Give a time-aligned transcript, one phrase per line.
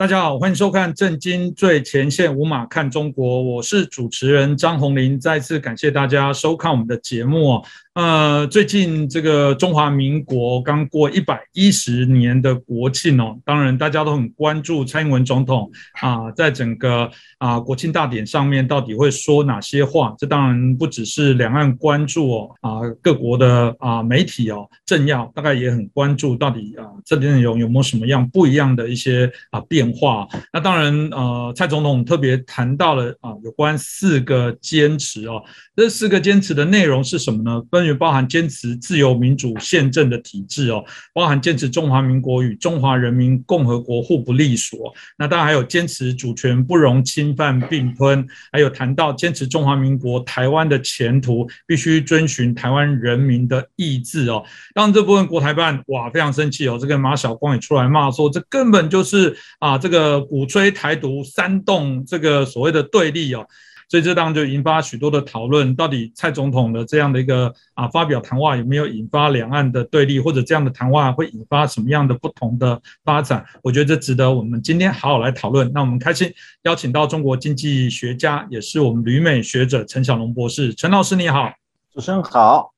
[0.00, 5.20] 大家好，欢迎收看《震惊最前线》，无马看中国，我是主持人张宏林。
[5.20, 7.64] 再次感谢大家收看我们的节目哦。
[7.94, 15.68] 呃，最近这个中华民国刚过一百一十年的国庆哦，当然大家都很关注蔡英文总统
[16.00, 20.14] 啊，在整个啊国庆大典上面到底会说哪些话？
[20.16, 22.70] 这当然不只是两岸关注哦，啊
[23.02, 30.28] 各国的啊媒体哦政要大概也很关注，到底啊这内容有没有什么样不一样的一些啊变化？
[30.52, 35.42] 那当然呃，蔡总统特别谈到了啊有关四个坚持哦，
[35.74, 37.60] 这四个坚持的内容是什么呢？
[37.94, 44.92] 包含坚持自由民主宪政的体制哦，包含坚持中华民国与中华人民共和国互不隶属。
[45.18, 54.44] 那当然还有坚持主权不容侵犯并吞，还有谈到坚持中华民国台湾的前途必须遵循台湾人民的意志哦。
[54.74, 63.46] 当然这部分国台办哇非常生气哦，这个马晓光也出来骂说，这根本就是啊这个鼓吹台独煽动这个所谓的对立哦。
[63.90, 73.44] 所以这当然就引发许多的讨论，到底蔡总统的这样的一个啊发表谈话有没有引发两岸的对立，或者这样的谈话会引发什么样的不同的发展？
[73.64, 75.68] 我觉得这值得我们今天好好来讨论。
[75.74, 81.52] 那我们开心邀请到中国经济学家，也是我们旅美学者陈小龙博士，陈老师你好，
[81.92, 82.72] 主持人好，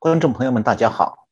[0.00, 1.25] 观众朋友们大家好。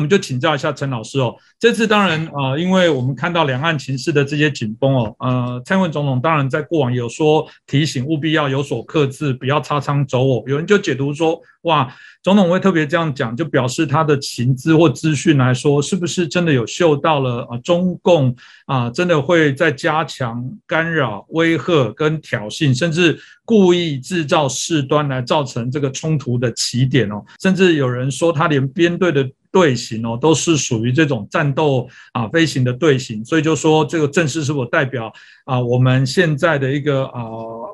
[0.00, 1.34] 我们就请教一下陈老师哦。
[1.58, 10.44] 这次当然呃，因为我们看到两岸情势的这些紧绷哦，呃，蔡文总统当然在过往有说提醒务必要有所克制，不要擦枪走火。
[10.46, 11.92] 有人就解读说，哇，
[12.22, 17.58] 总统会特别这样讲，就表示他的情资或资讯来说，是不是真的有嗅到了啊？
[17.58, 18.34] 中共
[18.66, 27.24] 啊，真的会在加强干扰、威吓跟挑衅，甚至故意制造事端来造成这个冲突的起点哦。
[27.40, 29.28] 甚至有人说，他连编队的。
[29.50, 35.10] 队形哦，都是属于这种战斗啊飞行的队形，所以就说这个正式是否代表
[35.46, 37.22] 啊我们现在的一个啊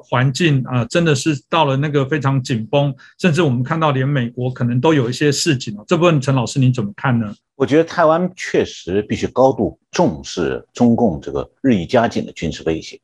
[0.04, 5.76] 环境啊真的是到了那个非常紧绷，甚至我们看到到连美国可能都有一些事情。
[5.86, 7.34] 这部分陈老师您怎么看呢？
[7.54, 12.98] 我觉得台湾确实必须高度重视中共这个日益加紧的军事威胁，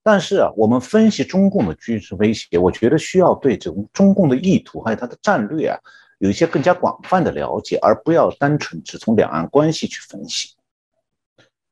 [0.00, 5.76] 但是啊，我们分析中共的军事威胁，我觉得需要对这种中共的意图还有它的战略啊。
[6.18, 10.50] 有一些更加广泛的了解，而不要单纯只从两岸关系去分析。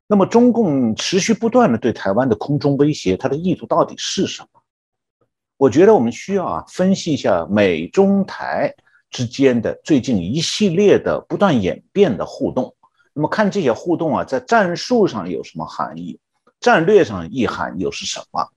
[0.07, 4.58] 那么，中共持续不断的对台湾的空中威胁，它的意图到底是什么？
[5.59, 8.73] 我觉得我们需要啊分析一下美中台
[9.09, 12.73] 之间的最近一系列的不断演变的互动。
[13.11, 16.17] 那么，看这些互动啊，在战术上有什么含义？
[16.61, 18.47] 战略上意涵又是什么？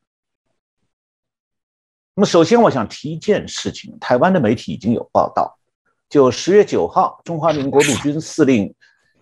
[2.14, 5.58] 那么，首先我想提一件事情：台湾的媒体已经有报道。
[6.08, 8.72] 就十月九号，中华民国陆军司令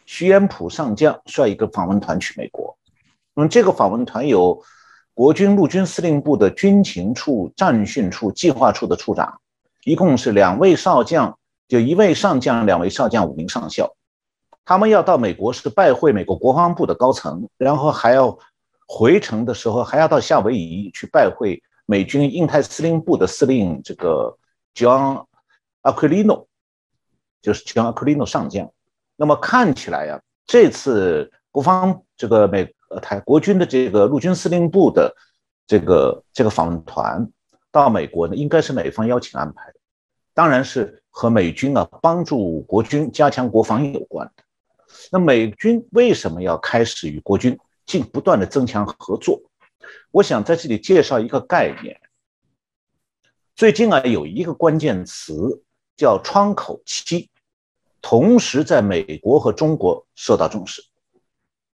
[0.04, 2.76] 徐延甫上将率一个访问团去美国。
[3.32, 4.62] 那么，这个访问团有
[5.20, 9.38] 国军陆军司令部的军情处、战训处、计划处的处长，
[9.84, 11.38] 一共是两位少将，
[11.68, 13.94] 就一位上将、两位少将、五名上校。
[14.64, 18.38] 他们要到美国是拜会美国国防部的高层，然后还要
[18.86, 24.34] 回程的时候还要到夏威夷去拜会美军印太司令部的司令这个
[24.74, 25.26] John
[25.82, 26.46] Aquilino。
[27.42, 28.72] 就是 John Aquilino 上将，
[29.16, 35.16] 那么看起来呀，这次国防这个美呃台国军的这个陆军司令部的
[35.66, 37.26] 这个这个访问团
[37.72, 39.80] 到美国呢，应该是美方邀请安排的，
[40.34, 44.44] 当然是和美军啊帮助国军加强国防有关的。
[45.10, 49.40] 那美军为什么要开始与国军进不断的增强合作？
[50.10, 51.98] 我想在这里介绍一个概念，
[53.56, 55.62] 最近啊有一个关键词。
[55.96, 57.28] 叫窗口期，
[58.00, 60.82] 同时在美国和中国受到重视。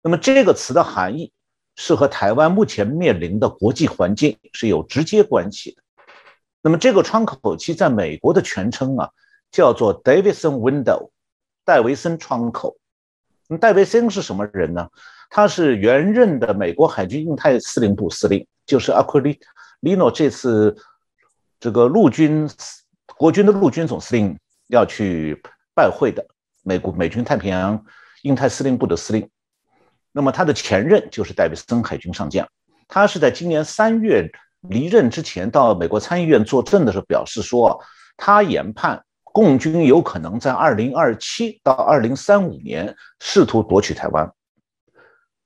[0.06, 1.32] 那么这个词的含义
[1.74, 5.82] 是和台湾目前面临的国际环境是有直接关系的。
[6.62, 9.10] 那么这个窗口期在美国的全称啊
[9.50, 11.10] 叫做 Davidson Window，
[11.64, 12.76] 戴维森窗口。
[13.48, 14.88] 那戴维森是什么人呢？
[15.28, 19.40] 他是原任的美国海军印太司令部司令，就是阿奎利
[19.80, 20.76] 利诺这次
[21.58, 22.48] 这个陆军。
[23.16, 24.38] 国军的陆军总司令
[24.68, 25.42] 要去
[25.74, 26.24] 拜会的
[26.62, 27.84] 美国美军太平洋
[28.22, 29.28] 印太司令部的司令，
[30.16, 32.48] 那么他的前任就是戴维森海军上将，
[32.88, 34.26] 他是在今年三月
[34.62, 37.78] 离任之前到美国参议院作证的时候表示说，
[38.16, 44.32] 他研判共军有可能在二零二七到二零三五年试图夺取台湾。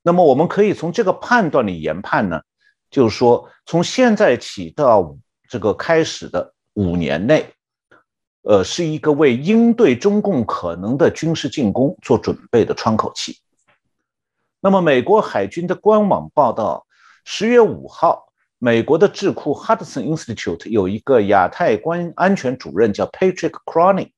[0.02, 2.40] 那么我们可以从这个判断里研判呢，
[2.93, 5.16] 就是说从现在起到
[5.49, 6.55] 这个开始的。
[6.75, 7.52] 五年内，
[8.43, 13.37] 呃，是一个为应对中共可能的军事进攻做准备的窗口期。
[14.62, 16.87] 那么，美国海军的官网报道，
[17.25, 18.27] 十月五号，
[18.59, 24.11] 美国的智库 Hudson Institute 有一个亚太关安全主任叫 Patrick Cronin，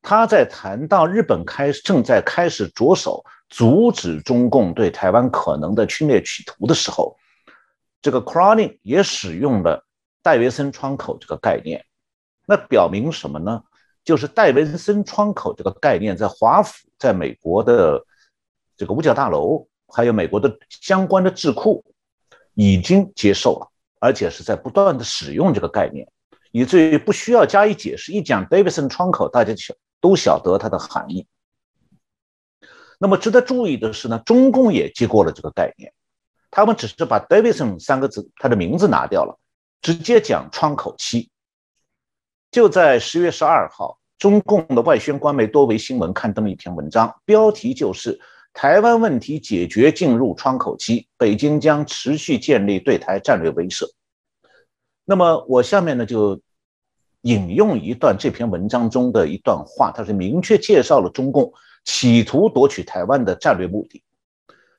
[0.00, 7.14] 他在谈到日本开正在开始着手阻止中共对台湾可能的侵略企图的时候，
[8.00, 9.84] 这个 Cronin 也使用了
[10.22, 11.84] 戴维森窗口这个概念。
[12.46, 13.62] 那表明什么呢？
[14.02, 18.02] 就是戴维森窗口这个概念在华府，在美国的
[18.80, 21.84] 这个五角大楼，还有美国的相关的智库
[22.54, 26.10] 已经接受了，而且是在不断的使用这个概念，
[26.50, 31.26] 以至于不需要加以解释，一讲戴维森窗口，大家晓都晓得它的含义。
[32.98, 35.92] 那么值得注意的是呢，中共也接过了这个概念，
[36.50, 39.38] 他们只是把戴维森三个字它的名字拿掉了，
[39.82, 41.30] 直接讲窗口期。
[42.50, 48.18] 就在十月十二号，中共的外宣官媒多维新闻刊登了一篇文章，标题就是
[48.52, 53.86] “台湾问题解决进入窗口期，北京将持续建立对台战略威慑”。
[55.04, 56.40] 那么我下面呢就
[57.22, 61.52] 引用一段这篇文章中的一段话，它是明确介绍了中共
[61.84, 64.02] 企图夺取台湾的战略目的。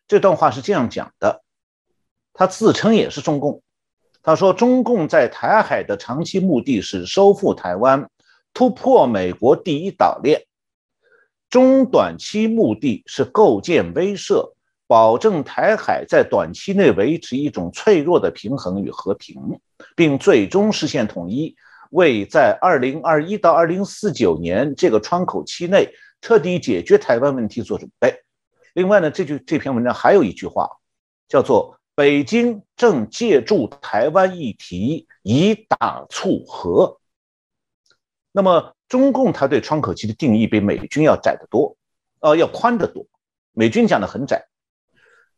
[0.07, 1.41] 这段话是这样讲的，
[2.33, 3.61] 他自称也是中共。
[4.23, 8.07] 他说：“中共在台海的长期目的是收复台湾，
[8.53, 10.41] 突破美国第一岛链；
[11.51, 14.53] 中短期目的是构建威慑，
[14.87, 19.59] 保证台海在短期内维持一种脆弱的平衡与和平，
[19.95, 21.55] 并最终实现统一，
[21.91, 28.15] 为在二零二一到二零四九年这个窗口期内彻底解决台湾问题做准备。”
[28.73, 30.67] 另外呢，这句这篇文章还有一句话，
[31.27, 31.77] 叫做。
[31.93, 36.99] 北京正借助台湾议题以打促和。
[38.31, 41.77] 那么，中共他对窗口期的定义比美军要窄得多，
[42.19, 43.07] 呃，要宽得多。
[43.53, 44.49] 美军讲的很窄。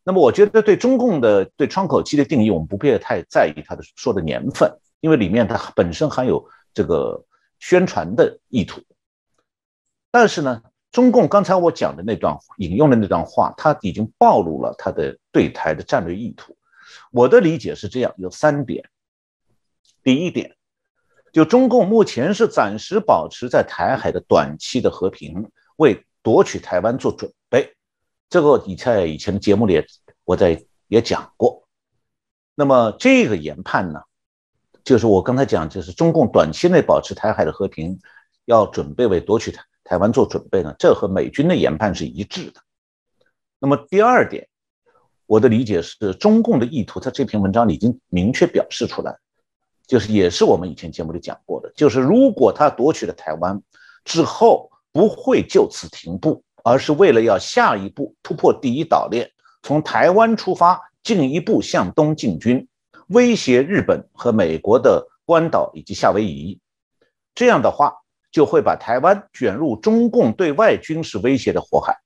[0.02, 7.24] 那么，我觉得对中共的对窗口期的定义，我们不必太在意他的说的年份，因为里面它本身含有这个
[7.60, 8.82] 宣传的意图。
[10.10, 10.60] 但是呢？
[10.90, 16.56] 中共刚才我讲的那段引用的那段话，他已经暴露了他的对台的战略意图。
[17.12, 18.88] 我的理解是这样，有三点。
[20.02, 20.56] 第一点，
[21.34, 27.74] 就中共目前是暂时保持在台海的短期的和平，为夺取台湾做准备。
[28.30, 29.84] 这个你在以前的节目里
[30.24, 31.66] 我在也讲过。
[32.54, 34.00] 那么这个研判呢，
[34.84, 37.98] 就是我刚才讲，就是中共短期内保持台海的和平，
[38.44, 39.64] 要准备为夺取台。
[39.82, 40.72] 台湾做准备呢？
[40.78, 42.60] 这和美军的研判是一致的。
[43.58, 44.48] 那么第二点，
[45.26, 49.18] 我的理解是中共的意图，在这篇文章里已经明确表示出来，
[49.86, 53.60] 就是也是我们以前节目里讲过的，就是如果他夺取了台湾
[54.04, 59.30] 之后，不会就此停步，而是为了要下一步突破第一岛链，
[59.62, 62.66] 从台湾出发，进一步向东进军，
[63.08, 66.60] 威胁日本和美国的关岛以及夏威夷。
[67.34, 67.94] 这样的话。
[68.34, 71.96] 就会把台湾卷入中共对外军事威胁的火海。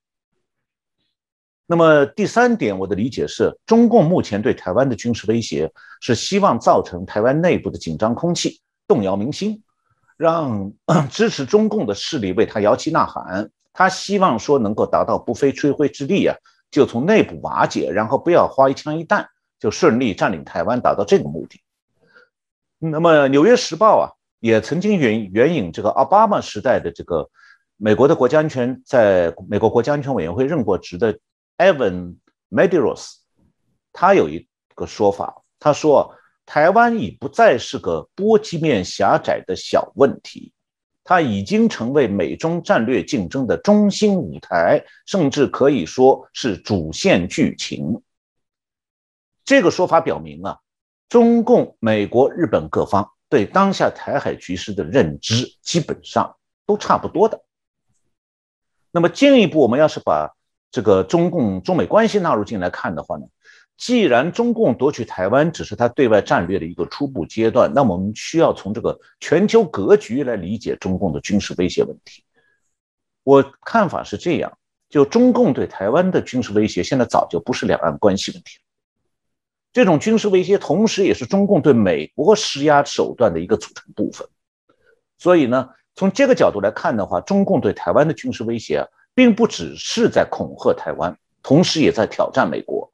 [1.71, 5.71] 那么第三点，我的理解是，中共目前对台湾的军事威胁
[6.01, 9.61] 是希望造成台湾内部的紧张空气，动摇民心，
[10.17, 10.73] 让
[11.11, 13.51] 支持中共的势力为他摇旗呐喊。
[13.71, 16.35] 他希望说能够达到不费吹灰之力啊，
[16.71, 19.27] 就从内部瓦解，然后不要花一枪一弹
[19.59, 21.61] 就顺利占领台湾，达到这个目的。
[22.79, 24.09] 那么《纽约时报》啊。
[24.41, 27.29] 也曾经援援引这个奥巴马时代的这个
[27.75, 31.19] 美国的国家安全，在美国国家安全委员会任过职的
[31.59, 32.15] Evan
[32.49, 33.17] Medeiros，
[33.93, 40.51] 他有一个说法，他说台湾已不再是个波及面狭窄的小问题，
[41.03, 48.01] 它已经成为美中战略竞争的中心舞台，甚至可以说是主线剧情。
[49.43, 50.57] 这个说法表明啊，
[51.09, 53.11] 中共、美国、日本各方。
[53.27, 56.35] 对当下台海局势的认知基本上
[56.65, 57.43] 都差不多的。
[58.89, 60.35] 那么进一步，我们要是把
[60.71, 63.25] 这个中共中美关系纳入进来看的话呢，
[63.77, 72.23] 既然中共夺取台湾只是他对外战略的一个初步阶段，那么我们需要从这个全球格局来理解中共的军事威胁问题。
[73.23, 74.57] 我看法是这样：
[74.89, 78.63] 就中共对台湾的军事威胁，现在早就不是两岸关系问题了。
[79.71, 84.27] 这种军事威胁，同时也是中共对美国施压手段的一个组成部分。
[85.17, 88.87] 所以呢，从这个角度来看的话，中共对台湾的军事威胁，
[89.19, 92.89] 并不只是在恐吓台湾，同时也在挑战美国。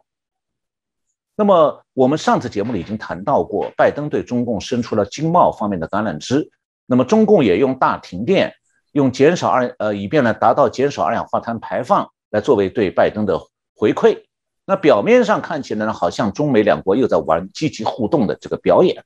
[1.35, 6.49] 那么，我们上次节目里已经谈到过，拜登对中共伸出了经贸方面的橄榄枝。
[6.87, 8.51] 那么，中共也用大停电，
[8.93, 13.39] 用减少二呃，以便呢达到减少二氧化碳排放，来作为对拜登的
[13.75, 14.23] 回馈。
[14.65, 19.05] 那表面上看起来呢，好像中美两国又在玩积极互动的这个表演。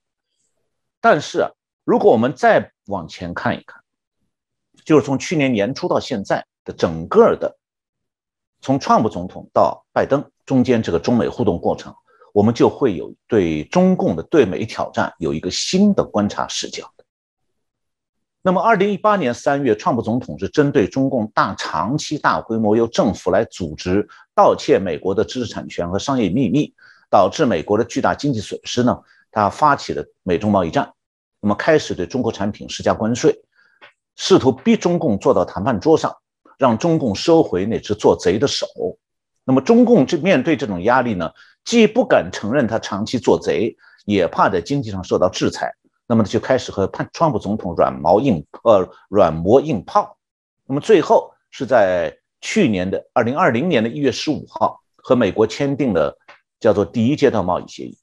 [1.02, 1.52] 但是啊，
[1.84, 3.84] 如果我们再往前看一看，
[4.86, 7.58] 就是从去年年初到现在整个的，
[8.62, 11.94] 从川普总统到拜登中间这个中美互动过程，
[12.34, 16.92] 我们就会有对中共的对美挑战有一个新的观察视角。
[18.42, 26.74] 那么，二零一八年三月，川普总统是针对中共大长期大规模由政府来组织盗窃美国的知识产权和商业秘密，
[27.10, 28.98] 导致美国的巨大经济损失呢，
[29.30, 30.94] 他发起了美中贸易战，
[31.42, 33.44] 那么开始对中国产品施加关税，
[34.16, 36.16] 试图逼中共坐到谈判桌上，
[36.60, 38.68] 让中共收回那只做贼的手。
[39.44, 41.32] 那么，中共这面对这种压力呢，
[41.66, 43.76] 既不敢承认他长期做贼，
[44.06, 45.74] 也怕在经济上受到制裁。
[46.06, 50.18] 那么就开始和川川普总统软毛硬呃软磨硬泡，
[50.66, 56.18] 那么最后是在去年的二零二零年的一月十五号和美国签订了
[56.60, 57.98] 叫做第一阶段贸易协议。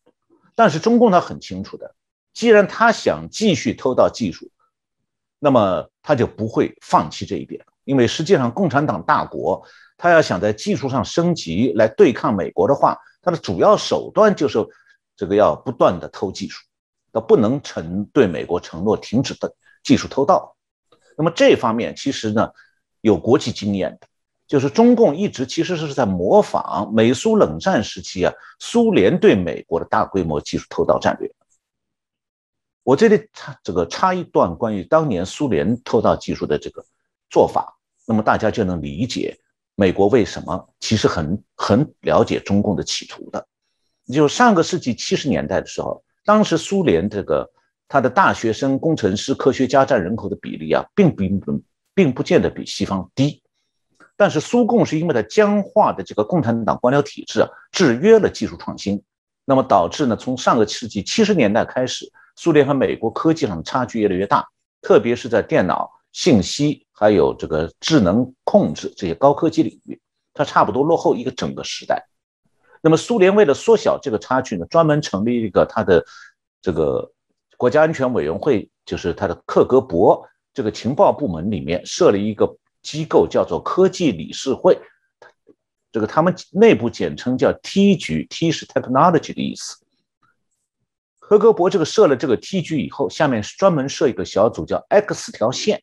[0.55, 1.95] 但是中共他很清楚的，
[2.33, 4.51] 既然他想继续偷盗技术，
[5.39, 9.67] 那么他就不会放弃这一点，因为实际上共产党大国
[9.97, 14.59] 他要想在技术上升级来对抗美国的话，他的主要手段就是
[15.17, 16.63] 这个要不断的偷技术。
[17.13, 19.51] 他不能承对美国承诺停止的
[19.83, 20.55] 技术偷盗，
[21.17, 22.51] 那么这方面其实呢
[23.01, 24.07] 有国际经验的，
[24.47, 31.35] 就是中共一直其实是在模仿美苏冷战时期啊苏联对美国的大规模技术偷盗战略。
[32.83, 36.85] 我这里插这个插一段关于当年苏联偷盗技术的这个
[37.31, 37.76] 做法，
[38.07, 39.37] 那么大家就能理解
[39.75, 43.47] 美国为什么其实很很了解中共的企图的。
[44.13, 46.03] 就上个世纪七十年代的时候。
[46.25, 47.49] 当时苏联这个
[47.87, 51.23] 他的大学生、工程师、科学家占人口的比例啊，并不
[51.95, 53.41] 并不见得比西方低，
[54.17, 59.01] 但是苏共是因为它僵化的这个共产党官僚体制啊，制约了技术创新，
[59.45, 64.45] 那么导致呢，从上个世纪七十年代开始，苏联和美国科技上的差距越来越大，
[64.83, 70.01] 特别是在电脑、信息还有这个智能控制这些高科技领域，
[70.33, 72.09] 它差不多落后一个整个时代。
[72.81, 76.03] 那么苏联为了缩小这个差距呢，专门成立一个他的
[76.63, 77.13] 这个
[77.59, 84.79] 国家安全委员会，就是他的克格勃这个情报部门里面设了一个机构，叫做科技理事会。
[85.93, 89.77] 这个他们内部简称叫 T 局，T 是 technology 的意思。
[91.19, 95.83] 克格勃这个设了这个 T 局以后，下面是专门设一个小组叫 X 条线。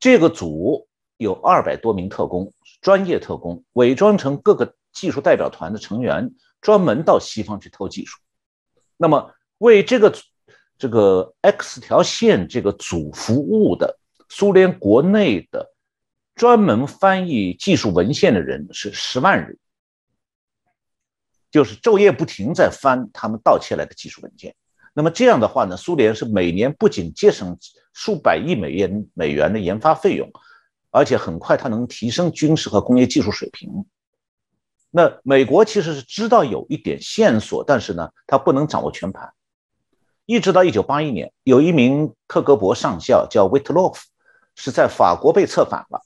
[0.00, 0.88] 这个组
[1.18, 4.74] 有二百多名特工，专业特工，伪装成各个。
[4.92, 8.18] 技术代表团的成员专门到西方去偷技术，
[8.96, 10.12] 那么为这个
[10.76, 15.72] 这个 X 条线这个组服务的苏联国内的
[16.34, 19.56] 专门翻译技术文献的人是十万人，
[21.52, 24.56] 就是昼夜不停在翻他们盗窃来的技术文件。
[24.92, 27.56] 那么这样的话呢，苏联是每年不仅节省
[27.92, 30.30] 数百亿美元美元的研发费用，
[30.90, 33.84] 而且很快它能提升军事和工业技术水平。
[34.90, 39.32] 那美国其实是知道有一点线索，但是呢，他不能掌握全盘。
[40.26, 44.04] 一直到一九八一年，有一名克格勃上校叫维特洛夫，
[44.56, 46.00] 是在法国被策反了。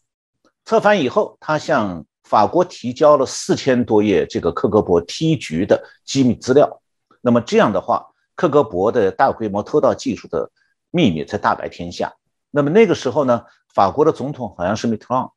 [0.66, 6.82] 策反以后，他向法国提交了四千多页这个克格勃 T 局的机密资料。
[7.22, 10.50] 那么这样的话，克格勃的大规模偷盗技术的
[10.90, 12.14] 秘密才大白天下。
[12.50, 15.32] 那么那个时候呢，法国的总统好像是米特朗，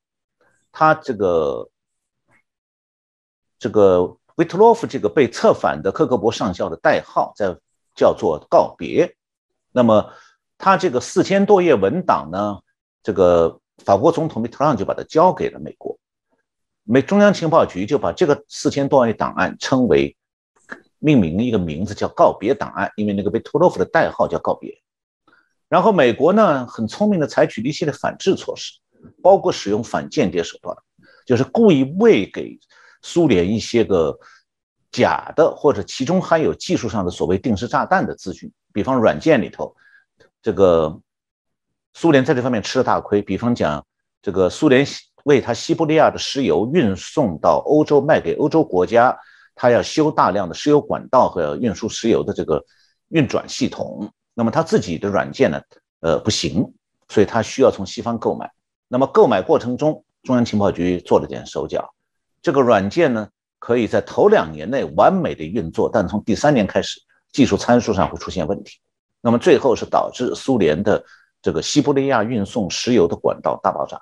[0.71, 1.69] 他这个。
[3.59, 7.57] 这个维特洛夫这个被策反的克格勃上校的代号在
[7.95, 9.15] 叫做告别。
[9.71, 10.13] 那么
[10.59, 12.59] 他这个四千多页文档呢，
[13.01, 15.97] 这个法国总统米特朗就把它交给了美国，
[16.83, 20.15] 美中央情报局就把这个四千多页档案称为
[20.99, 24.81] 命名一个名字叫告别档案，因为那个维特洛夫的代号叫告别。
[25.69, 28.79] 然后美国呢很聪明的采取了一系列反制措施，
[29.21, 30.75] 包括使用反间谍手段，
[31.25, 32.59] 就是故意喂给。
[33.03, 34.19] 苏联一些个
[34.91, 39.73] 假的，或者其中含有技术上的所谓定时炸弹的资讯，比方软件里头，
[40.41, 40.99] 这个
[41.93, 43.21] 苏联在这方面吃了大亏。
[43.21, 43.85] 比方讲，
[44.21, 44.85] 这个苏联
[45.25, 49.17] 为他西伯利亚的石油运送到欧洲卖给欧洲国家，
[49.57, 52.63] 他要修大量的石油管道和运输石油的这个
[53.09, 54.13] 运转系统。
[54.33, 55.59] 那么他自己的软件呢，
[55.99, 56.73] 呃，不行，
[57.09, 58.49] 所以他需要从西方购买。
[58.87, 61.93] 那么购买过程中，中央情报局做了点手脚。
[62.41, 67.01] 这个软件呢，可以在头两年内完美的运作，但从第三年开始，
[67.33, 68.77] 技术参数上会出现问题。
[69.21, 71.03] 那么最后是导致苏联的
[71.41, 73.99] 这个西伯利亚运送石油的管道大爆炸，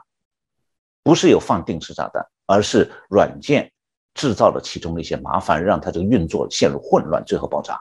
[1.02, 3.72] 不是有放定时炸弹，而是软件
[4.16, 7.80] 制造了其中的一些麻烦，让它这个运作陷入混乱，最后爆炸。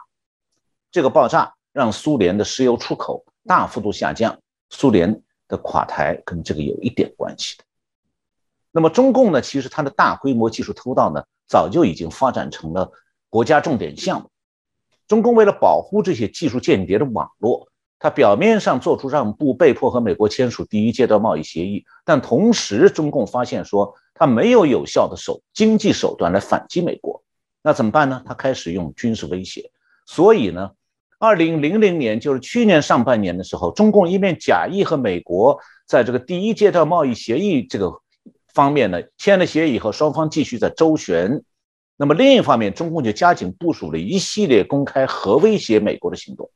[0.91, 4.39] 这个爆炸让苏联的石油出口大幅度下降，
[4.69, 7.65] 苏联的垮台跟这个有一点关系的。
[8.73, 12.91] 那么中共呢，其实它的大规模技术偷盗呢，早就已经发展成了
[13.31, 14.29] 国家重点项目。
[15.07, 17.69] 中共为了保护这些技术间谍的网络，
[18.01, 27.23] 它表面上做出让步，被迫和美国签署第一阶段贸易协议，但同时中共发现说他没有有效的手经济手段来反击美国，
[27.63, 28.23] 那怎么办呢？
[28.25, 29.71] 他开始用军事威胁。
[30.07, 30.71] 所以呢？
[31.19, 37.91] 二零零零年，就是去年上半年的时候，中共一面假意和美国在这个第一阶段贸易协议这个
[38.53, 41.43] 方面呢签了协议以后，双方继续在周旋。
[41.97, 46.51] 那么另一方面，中共就加紧部署了一系列公开核威胁美国的行动。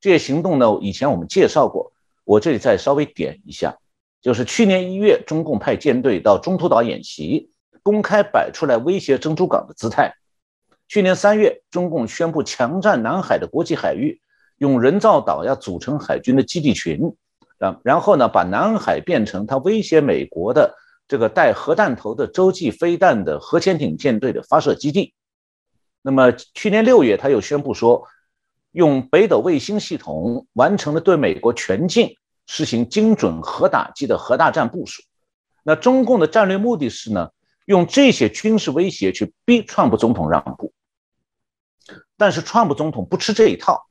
[0.00, 1.92] 这些行动呢，以前我们介绍过，
[2.24, 3.78] 我这里再稍微点一下，
[4.22, 7.50] 就是去年一月，中共派舰队到中途岛演习，
[7.82, 10.14] 公开摆出来威胁珍珠港的姿态。
[10.88, 14.20] 去年三月，中共宣布强占南海的国际海域，
[14.58, 17.14] 用人造岛要组成海军的基地群，
[17.58, 20.74] 啊，然后呢，把南海变成他威胁美国的
[21.08, 25.14] 这个带核弹头的洲际飞弹的核潜艇舰队的发射基地。
[26.02, 28.06] 那么去年六月，他又宣布说，
[28.72, 32.16] 用北斗卫星系统完成了对美国全境
[32.52, 35.04] 实行精准核打击的核大战部署。
[35.62, 37.30] 那中共的战略目的是呢，
[37.64, 40.72] 用这些军事威胁去逼川普总统让步。
[42.16, 43.86] 但是，川普总统不吃这一套，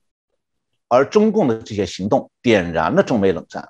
[0.90, 3.70] 而中共的这些行动点燃了中美冷战。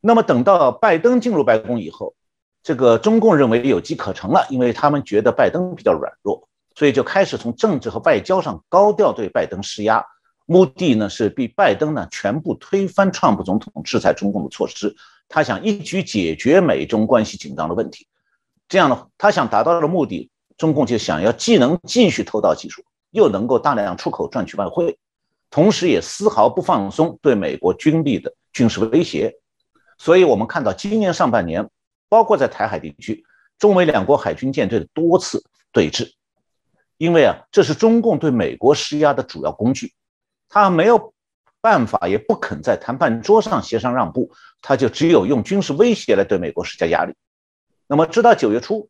[0.00, 2.14] 那么，等到拜登进入白宫以后，
[2.62, 10.06] 这个中共认为有机可乘了，因为他们觉得拜登比较软弱，所以就开始从政治和外交上高调对拜登施压，
[10.50, 14.96] 目的呢是逼拜登呢全部推翻川普总统制裁中共的措施，
[15.28, 18.08] 他想一举解决美中关系紧张的问题。
[18.66, 22.82] 这样呢，他想达到的目的，中共就想要既能继续偷盗技术。
[23.10, 24.98] 又能够大量出口赚取外汇，
[25.48, 29.34] 同时也丝毫不放松对美国军力的军事威胁。
[29.96, 31.70] 所以，我们看到今年上半年，
[32.10, 33.24] 包括在台海地区，
[33.58, 36.12] 中美两国海军舰队的多次对峙。
[36.98, 39.94] 因为啊，这是中共对美国施压的主要工具，
[40.48, 41.12] 他没有
[41.60, 44.30] 办法，也不肯在谈判桌上协商让步，
[44.62, 47.14] 他就只有用军事威胁来对美国施加压力。
[47.86, 48.88] 那么，直到九月初。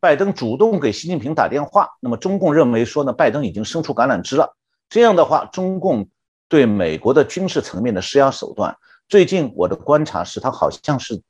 [0.00, 4.56] 拜登主动给习近平打电话，那么中共认为说呢，拜登已经伸出橄榄枝了。
[4.88, 6.08] 这样的话，中共
[6.48, 8.76] 对美国的军事层面的施压手段，
[9.08, 11.20] 最近我的观察是，他好像是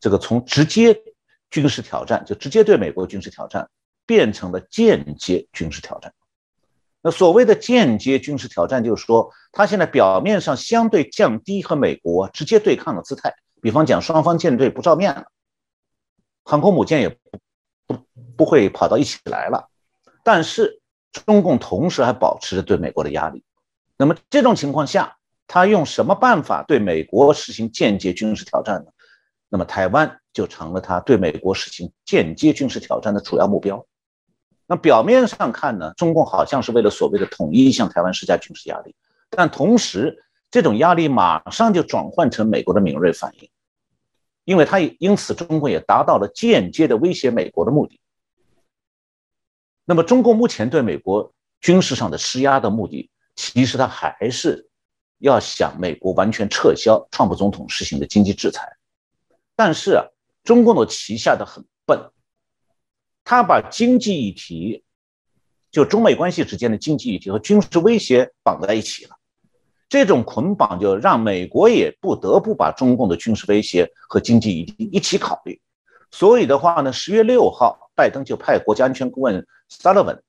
[0.00, 1.00] 这个从直接
[1.48, 3.70] 军事挑战，就直接对美国军事挑战，
[4.04, 6.12] 变成了间接军事挑战。
[7.02, 15.24] 那所谓的间接军事挑战，就是说他现在表面上相对降低和美国直接对抗的姿态，比方讲双方舰队不照面了，
[16.44, 17.16] 航空母舰也不。
[17.88, 17.96] 不
[18.36, 19.66] 不会跑到一起来了，
[20.22, 23.42] 但是中共同时还保持着对美国的压力。
[23.96, 28.90] 那么这种情况下，他用什么办法对美国实行间接军事挑战呢？
[29.48, 33.86] 那么台湾就成了他对美国实行间接军事挑战的主要目标。
[34.70, 38.94] 那表面上看呢，中共好像是为了所谓的统一向台湾施加军事压力，
[39.30, 43.48] 但同时这种压力马上就转换成美国的敏锐反应。
[44.44, 48.00] 因为他也因此，中共也达到了间接的威胁美国的目的。
[49.84, 54.68] 那么，中共目前对美国军事上的施压的目的，其实他还是
[55.18, 58.70] 要想美国完全撤销川普总统实行的经济制裁。
[59.54, 60.04] 但是啊，
[60.44, 61.64] 中共的旗下的很，
[63.30, 64.82] 他把经济议题，
[65.70, 69.16] 就中美关系之间的经济议题和军事威胁绑在一起了。
[69.86, 75.60] 这种捆绑就让美国也不得不把中共的军事威胁和经济议题一起考虑。
[76.10, 80.20] 所以的话呢，十月六号，拜登就派国家安全顾问 Sullivan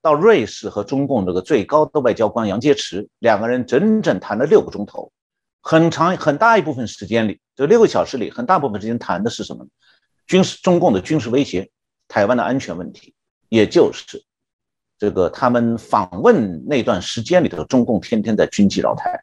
[0.00, 5.10] 到瑞士和中共这个最高的外交官杨洁篪两个人整整谈了六个钟头，
[5.60, 9.66] 很长很大一部分时间里，这六个小时里，很大部分时间谈的是什么？
[10.28, 11.68] 军事中共的军事威胁，
[12.08, 13.14] 台湾的安全问题，
[13.48, 14.24] 也就是。
[14.98, 19.22] 这个他们访问那段时间里头，中共天天在军机扰台。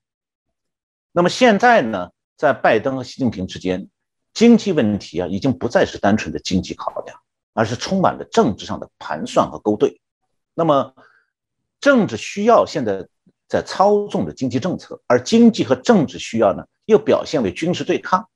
[1.12, 3.90] 那么现在呢，在拜登和习近平之间，
[4.34, 7.20] 经济问题啊，已经不再是单纯的经济考量，
[7.52, 10.00] 而是充满了政治上的盘算和勾兑。
[10.54, 10.94] 那么，
[11.82, 13.06] 政治需要现在
[13.50, 18.30] 在操纵着经济政策，而经济和政治需要呢，又表现为军事对抗。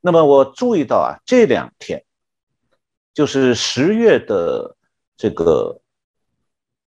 [0.00, 2.02] 那么我注意到啊，这两天
[3.18, 4.76] 就是十月的
[5.16, 5.80] 这个。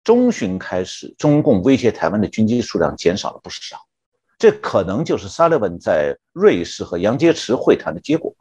[0.03, 3.77] 中旬开始，中共威胁台湾的军机数量减少了不少，
[4.37, 8.35] 这可能就是沙利文在瑞士和杨洁篪会谈的结果。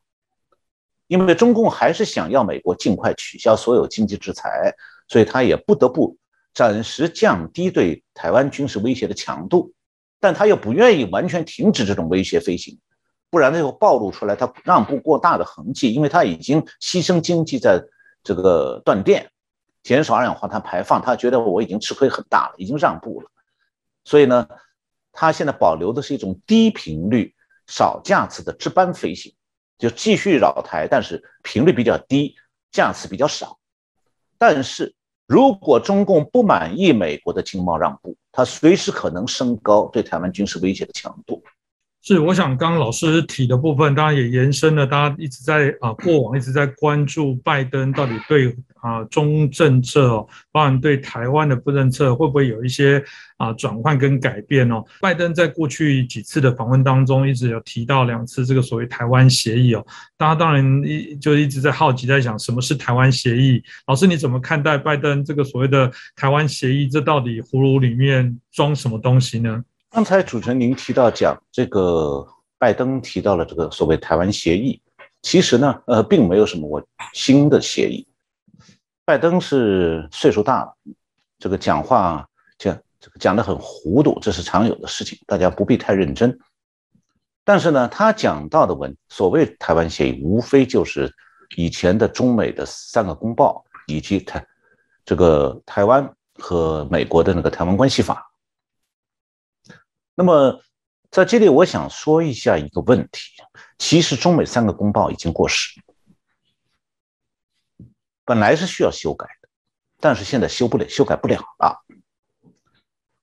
[1.06, 4.74] 因为中共还是想要美国尽快取消所有经济制裁，
[5.06, 6.16] 所以他也不得不
[6.54, 9.72] 暂时降低对台湾军事威胁的强度，
[10.18, 12.78] 但他又不愿意完全停止这种威胁飞行，
[13.36, 17.78] 不然呢就暴露出来他让步过大的痕迹，因为他已经牺牲经济在
[18.24, 19.30] 这个断电，
[19.82, 23.30] 减少二氧化碳排放，他觉得我已经吃亏很大了，已经让步了，
[24.04, 24.48] 所以呢，
[25.12, 27.34] 他现在保留的是一种低频率、
[27.66, 29.34] 少架次的值班飞行。
[29.76, 32.36] 就继续扰台，但是频率比较低，
[32.72, 33.58] 架次比较少。
[34.38, 34.94] 但是
[35.26, 41.42] 如果中共不满意美国的经贸让步，它随时可能升高对台湾军事威胁的强度。
[42.06, 53.02] 是，我想刚刚老师提的部分，当然也延伸了，大家一直在啊过往一直在关注拜登到底对啊中政策，哦包含对台湾的不政策会不会有一些
[53.38, 54.84] 啊转换跟改变哦。
[55.00, 59.84] 拜登在过去几次的访问当中，一直有提到两次这个所谓台湾协议哦，
[60.16, 63.60] 大家当然一就一直在好奇在想什么是台湾协议。
[63.88, 66.86] 老师你怎么看待拜登这个所谓的台湾协议？
[66.86, 69.60] 这到底葫芦里面装什么东西呢？
[69.96, 72.22] 刚才主持人您提到讲这个
[72.58, 74.78] 拜登提到了这个所谓台湾协议，
[75.22, 78.06] 其实呢，呃，并没有什么我新的协议。
[79.06, 80.76] 拜登是岁数大了，
[81.38, 82.28] 这个讲话
[82.58, 86.38] 讲这个讲的很糊涂，这是常有的事情，大家不必太认真。
[87.42, 91.10] 但是呢，他讲到的文所谓台湾协议，无非就是
[91.56, 94.46] 以前的中美的三个公报，以及台
[95.06, 98.25] 这个台湾和美国的那个台湾关系法。
[100.18, 100.62] 那么，
[101.10, 103.20] 在这里我想说一下一个问题：
[103.76, 105.78] 其实中美三个公报已经过时，
[108.24, 109.48] 本来是需要修改的，
[110.00, 111.84] 但是现在修不了，修改不了了。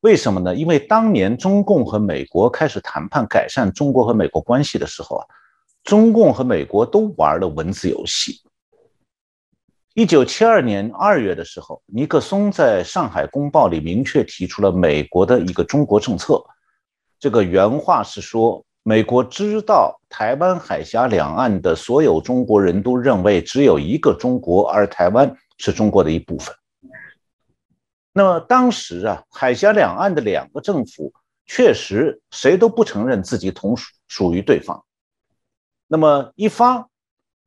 [0.01, 0.55] 为什么呢？
[0.55, 5.25] 因为当年中共和美国开始谈判改善中国和美国关系的时候啊，
[5.83, 8.39] 中共和美国都玩了文字游戏。
[9.95, 16.43] 一九七二年二月的时候，尼克松在上海公报里明确提出了美国的一个中国政策。
[17.23, 26.53] 这个原话是说，美国知道台湾海峡两岸的所有中国人都认为只有一个中国，而台湾是中国的一部分。
[28.11, 31.13] 那么当时啊，海峡两岸的两个政府
[31.45, 34.83] 确实谁都不承认自己同属属于对方。
[35.87, 36.89] 那么一方，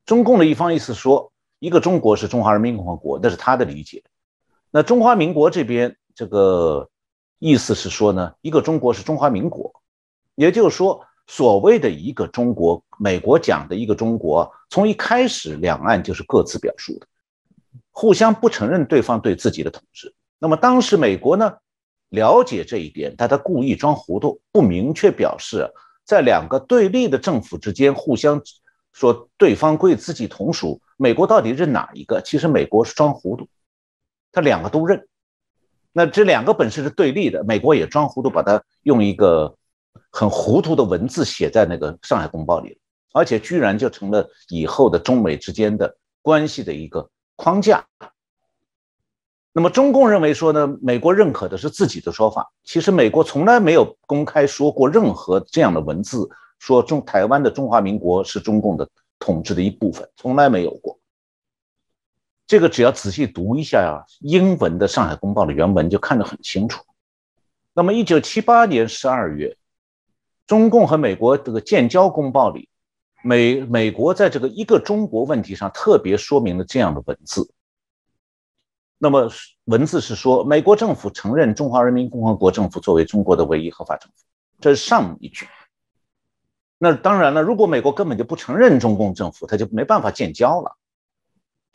[0.06, 4.02] 中共的一方意思说，一个中国是中华人民共和国，那是他的理解。
[4.70, 6.88] 那中华民国这边这个。
[7.38, 9.72] 意思是说呢，一个中国是中华民国，
[10.35, 17.07] 也就是说，所谓的一个中国，美国讲的一个中国，从一开始两岸就是各自表述的，
[17.90, 20.14] 互相不承认对方对自己的统治。
[20.38, 21.53] 那么当时美国呢，
[22.09, 25.70] 了解这一点，但他故意装糊涂，不明确表示
[26.05, 28.40] 在两个对立的政府之间互相
[28.92, 32.22] 说对方归自己同属，美国到底认哪一个？
[32.22, 33.46] 其实美国是装糊涂，
[34.33, 35.07] 他两个都认。
[35.98, 39.56] 那这两个本身是对立的，美国也装糊涂，把它用一个
[40.11, 42.78] 很糊涂的文字写在那个《上海公报》里
[43.14, 47.87] 而且居然就成了以后的中美之间的关系的一个框架。
[49.54, 56.28] 那么中共认为说呢，美国认可的是自己的说法，其实美国从来没有公开说过任何这样的文字，
[56.59, 58.87] 说中台湾的中华民国是中共的
[59.18, 60.98] 统治的一部分，从来没有过。
[62.46, 66.85] 这个只要仔细读一下呀，英文的《上海公报》的原文就看得很清楚。
[67.74, 69.56] 那么，一九七八年十二月，
[70.46, 72.68] 中共和美国这个建交公报里，
[73.24, 77.52] 美美国在这个一个中国问题上特别说明了这样的文字。
[78.96, 79.28] 那么，
[79.64, 84.24] 文字是说，美国政府承认中华人民共和国政府作为中国的唯一合法政府，
[84.61, 85.48] 这是上一句。
[86.78, 90.76] 那当然了，如果美国根本就不承认中共政府，他就没办法建交了。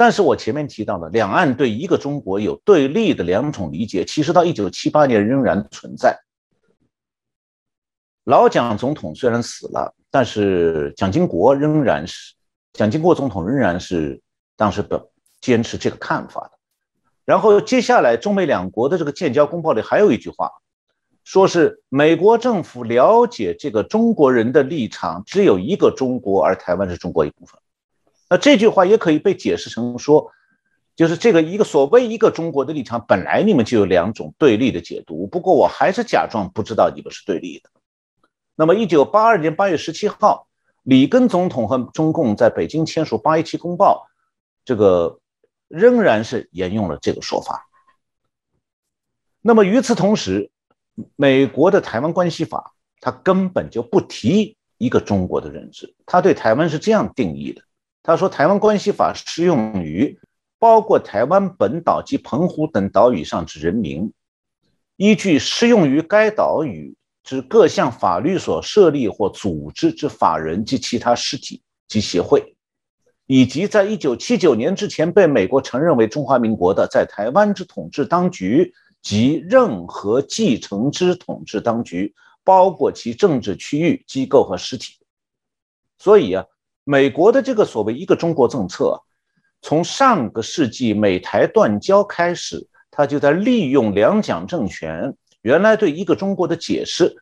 [0.01, 6.19] 但是我前面提到的，两岸对一个中国有对立的两种理解，其实到一九七八年仍然存在。
[8.23, 12.33] 老蒋总统虽然死了，但是蒋经国仍然是
[12.73, 14.19] 蒋经国总统仍然是
[14.57, 15.07] 当时的
[15.39, 16.57] 坚持这个看法的。
[17.23, 20.49] 然后接下来中美两国的这个建交公报里还有一句话，
[21.23, 27.61] 说是美国政府了解这个中国人的立场，只有一个中国，而台湾是中国一部分。
[28.31, 30.31] 那这句话也可以被解释成说，
[30.95, 35.27] 就是这个一个所谓一个中国的立场，本来你们就有两种对立的解读。
[35.27, 37.69] 不过我还是假装不知道你们是对立的。
[38.55, 40.47] 那么，一九八二年八月十七号，
[40.83, 44.07] 里根总统和中共在北京签署八一七公报，
[44.63, 45.19] 这个
[45.67, 47.67] 仍然是沿用了这个说法。
[49.41, 50.51] 那么与此同时，
[51.17, 57.61] 美国的台湾关系法，它根本就不提一个中国的认知，它对台湾是这样定义的。
[58.03, 60.19] 他说，《台湾关系法》适用于
[60.57, 64.11] 包括台湾本岛及澎湖等岛屿上之人民，
[64.97, 72.55] 依据适用于该岛屿之各项法律所设立或组织之法人及其他实体及协会，
[73.27, 84.95] 以及在一九七九年之前被美国承认为中华民国的在台湾之统治当局及任何继承之统治当局，包括其政治区域、机构和实体。
[85.99, 86.43] 所以啊。
[86.91, 89.01] 美国的这个所谓“一个中国”政策，
[89.61, 97.15] 从上个世纪美台断交开始，他就在利用两蒋政权原来对“一个中国”的解释，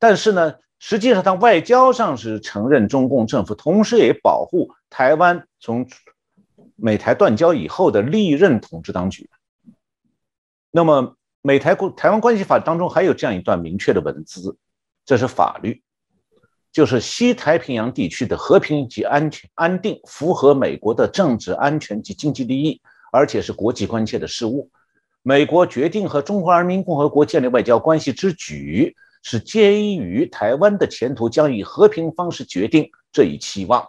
[0.00, 5.86] 但是呢，实际上他外交上是承认中共政府，同时也保护台湾从
[6.74, 9.30] 美台断交以后的历任统治当局。
[10.72, 14.56] 那么，美台关台湾关系法当中还有这样一段明确的文字，
[15.04, 15.84] 这是法律。
[16.72, 24.70] 就是西太平洋地区的和平及安全安定，符合美国的政治安全及经济利益，而且是国际关切的事务。
[25.22, 33.86] 美国决定和中华人民共和国建立外交关系之举，是基于台湾的前途将以和平方式决定这一期望。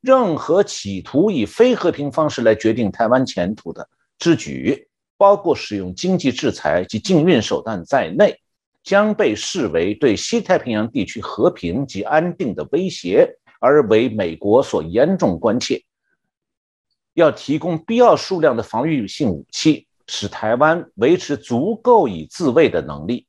[0.00, 8.40] 任何企图以非和平方式来决定台湾前途的之举，包括使用经济制裁及禁运手段在内。
[8.82, 15.82] 将被视为对西太平洋地区和平及安定的威胁，而为美国所严重关切。
[17.14, 23.26] 要提供必要数量的防御性武器，使台湾维持足够以自卫的能力。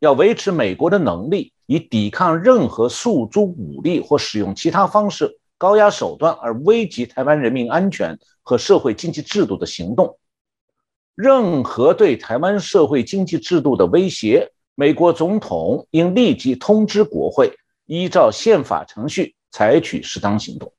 [0.00, 10.18] 要维持美国的能力，以抵抗任何诉诸武力或使用其他方式高压手段而危及台湾人民安全和社会经济制度的行动。
[11.14, 14.50] 任何对台湾社会经济制度的威胁。
[14.76, 17.56] 美国总统应立即通知国会，
[17.86, 20.72] 依照宪法程序采取适当行动。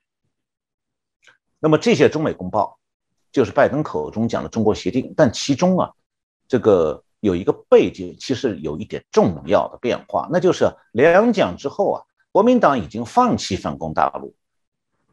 [1.60, 2.78] 那么这些中美公报，
[3.32, 5.94] 就是拜登口中讲的中国协定，但其中啊，
[6.46, 12.04] 这个有一个背景，其实有一点重要的变化，那就是两蒋之后啊，
[12.34, 14.36] 国民党已经放弃反攻大陆，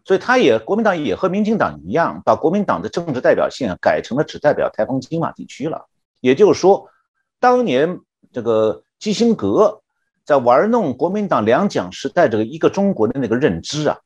[0.04, 5.86] 所以他也国民党也和民进党一样，把国民党的政治代表性改成了只代表台风金马地区了。
[6.18, 6.90] 也就是说，
[7.38, 8.00] 当年。
[8.32, 9.82] 这个基辛格
[10.24, 13.98] 在玩弄国民党两蒋时代这个一个中国的那个认知啊，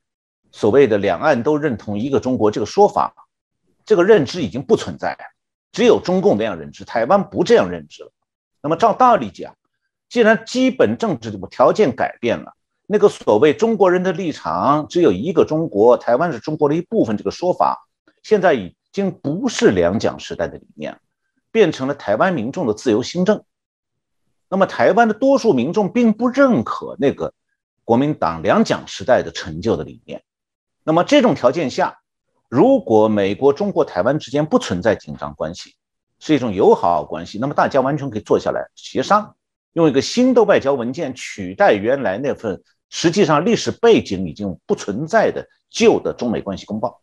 [0.50, 3.14] 所谓的两岸都认同一个中国这个说法，
[3.84, 5.18] 这个认知已经不存在了，
[5.72, 8.10] 只有中共那样认知，台湾不这样认知了。
[8.62, 9.54] 那么照道理讲，
[10.08, 12.54] 既然基本政治条件改变了，
[12.86, 17.86] 那个所谓中国人的立场只有一个中国，台湾是中国的一部分这个说法，
[18.22, 20.98] 现在已经不是两蒋时代的理念，
[21.52, 23.44] 变成了台湾民众的自由新政。
[24.56, 27.34] 那么，台湾的多数民众并不认可那个
[27.84, 30.22] 国民党两蒋时代的成就的理念。
[30.82, 31.98] 那么，这种条件下，
[32.48, 35.74] 如果美国、中国、台湾之间不存在紧张关系，
[36.18, 39.36] 是一种友好关系，那么大家完全可以坐下来协商，
[39.74, 47.02] 用一个新的外交文件取代原来那份实际上历史背景已经不存在的旧的中美关系公报。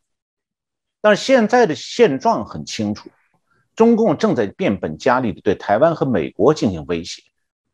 [1.02, 3.12] 但是现在的现状很清楚，
[3.76, 7.22] 中共正在变本加厉地对台湾和美国进行威胁。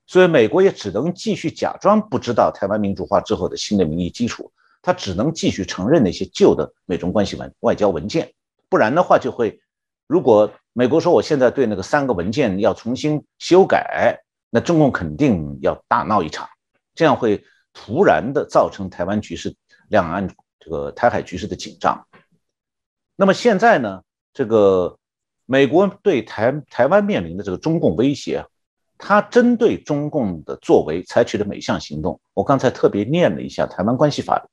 [0.10, 8.34] 所以，美国也只能继续假装不知道台湾民主化之后的新的民意基础，他只能继续承认那些旧的美中关系文外交文件，
[8.70, 9.62] 不然的话就会，
[10.08, 14.20] 如果美国说我现在对那个三个文件要重新修改，
[14.50, 16.50] 那中共肯定要大闹一场，
[16.96, 19.56] 这样会突然的造成台湾局势、
[19.90, 20.28] 两岸
[20.60, 22.08] 这个台海局势的紧张。
[23.16, 24.02] 那么现在呢，
[24.34, 24.98] 这个
[25.46, 28.44] 美国对台台湾面临的这个中共威胁。
[29.02, 34.46] 他针对中共的作为采取的每项行动，我刚才特别念了一下《台湾关系法》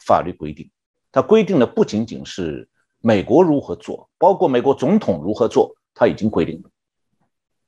[0.00, 0.68] 法律规定，
[1.12, 2.66] 它规定的不仅仅是
[3.00, 6.70] 美国如何做，包括美国总统如何做，他已经规定了。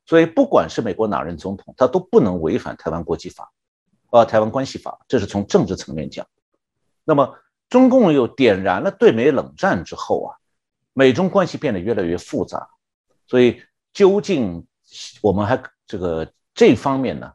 [0.07, 3.53] 所以，不管是美国哪任总统，他都不能违反《台湾国际法》
[4.19, 6.27] 啊，《台湾关系法》，这是从政治层面讲。
[7.05, 7.37] 那么，
[7.69, 10.41] 中共又点燃了对美冷战之后啊，
[10.95, 12.67] 美中关系变得越来越复杂。
[13.27, 13.61] 所以，
[13.93, 14.67] 究竟
[15.21, 15.63] 我们还？
[15.93, 17.31] 这个这方面呢，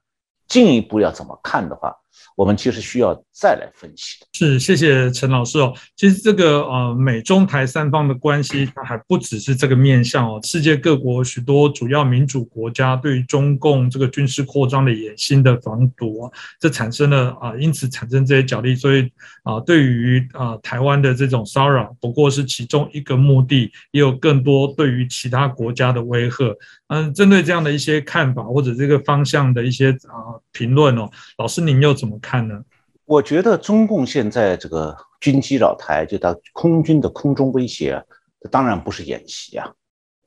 [0.47, 1.95] 进一步要怎么看的话？
[2.35, 5.73] 我们其实需要再来分析是，谢谢陈老师哦。
[5.95, 10.39] 其实这个呃美中台三方的关系，它还不只是这个面向哦。
[10.43, 18.75] 世界各国许多主要民主国家对于中共这个军事扩张的野心的防堵啊，这产生了啊，因此产生这些角力。
[18.75, 19.11] 所以
[19.43, 26.55] 啊，对于啊台湾的这种骚扰，不过是其中一个目的，也有更多对于其他国家的威吓。
[26.89, 32.63] 嗯，针对这样的一些看法或者这个方向的一些啊评论哦，老师您又怎看呢？
[33.05, 38.03] 我觉得中共现在这个军机扰台，就到空军的空中威胁，
[38.41, 39.73] 这当然不是演习啊。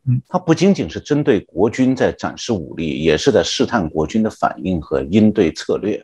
[0.06, 6.02] 嗯，它不仅仅是针对国军在展示武力，也是在试探国军的反应和应对策略。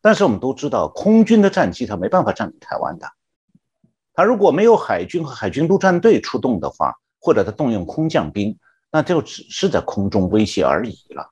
[0.00, 3.06] 但是我们都知道，空军的战机它没办法占领台湾的。
[4.12, 8.58] 它如果没有海军和海军陆战队出动的话，或者它动用空降兵，
[8.90, 11.30] 那就只是在空中威胁而已了。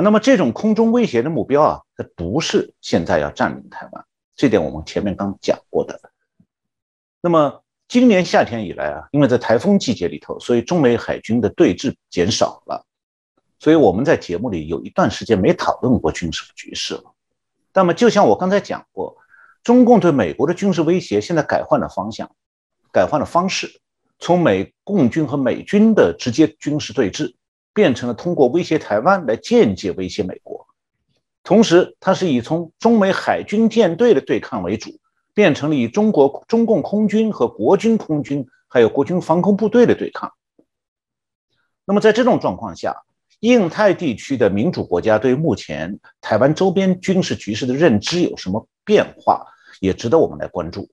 [0.00, 4.04] 那么这种空中威胁的目标啊，它不是现在要占领台湾，
[4.36, 6.00] 这点我们前面刚讲过的。
[7.20, 12.84] 那么今年夏天以来啊，因为在台风季节里头，所以中美海军的对峙减少了，
[13.58, 17.14] 所以我们在节目里有一段时间没讨论过军事局势了。
[17.72, 19.16] 那么就像我刚才讲过，
[19.62, 22.30] 中共对美国的军事威胁现在改换了方向，
[22.92, 23.80] 改换了方式，
[24.18, 27.34] 从美共军和美军的直接军事对峙，
[27.78, 30.66] 变成了通过威胁台湾来间接威胁美国。
[31.44, 34.98] 同时，它是以从中美海军舰队的对抗为主，
[35.32, 40.32] 变成了以中国中共空军和国军空军还有国军防空部队的对抗。
[41.84, 42.96] 那么在这种状况下，
[43.38, 49.46] 印太地区的民主国家对目前台湾周边军事局势的认知有什么变化，
[49.78, 50.90] 也值得我们来关注。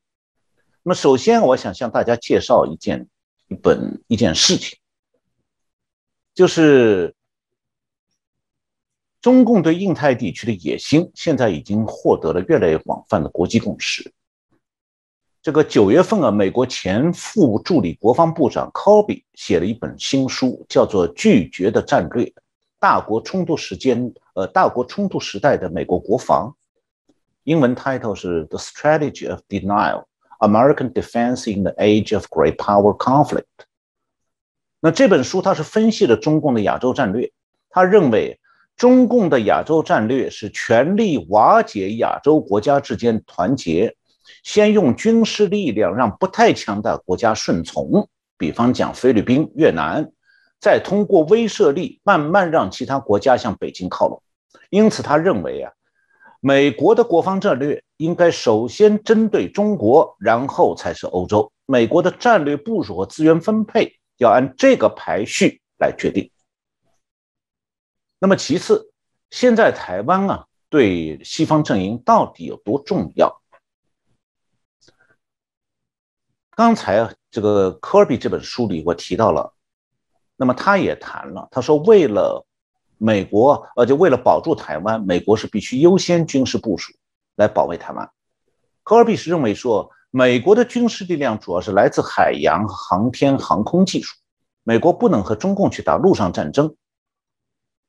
[0.84, 3.08] 那么，首先我想向大家介绍一件
[3.48, 4.78] 一本一件事情，
[6.36, 7.16] 就是
[9.22, 14.12] 中共对印太地区的野心，现在已经获得了越来越广泛的国际共识。
[15.42, 22.34] 这个九月份啊，美国前副助理国防部长科比写了一本新书，叫做《拒绝的战略：
[22.80, 26.54] 大国冲突时间呃大国冲突时代的美国国防》，
[27.44, 30.04] 英文 title 是《The Strategy of Denial:
[30.40, 33.46] American Defense in the Age of Great Power Conflict》。
[34.86, 37.32] 那这本书它是分析了中共的亚洲战略，
[37.72, 38.40] 他认为
[38.78, 43.96] 中共的亚洲战略是全力瓦解亚洲国家之间团结。
[44.44, 50.08] 先用军事力量让不太强大国家顺从，比方讲菲律宾、越南，
[50.62, 54.22] 再通过威慑力慢慢让其他国家向北京靠拢。
[54.70, 55.72] 因此，他认为啊，
[56.42, 61.52] 美国的国防战略应该首先针对中国，然后才是欧洲。
[61.66, 66.32] 美国的战略部署和资源分配要按这个排序来决定。
[68.20, 68.92] 那么，其次，
[69.30, 73.42] 现在台湾啊，对西方阵营到底有多重要？
[76.52, 79.54] 刚才这个科比这本书里，我提到了，
[80.38, 82.46] 那么他也谈了，他说为了
[82.98, 86.94] 美国，呃，就为了保住台湾，美国是必须优先军事部署
[87.36, 88.10] 来保卫台湾。
[88.84, 94.16] 科尔比是认为说，美国的军事力量主要是来自海洋、航天、航空技术，
[94.64, 96.74] 美国不能和中共去打陆上战争。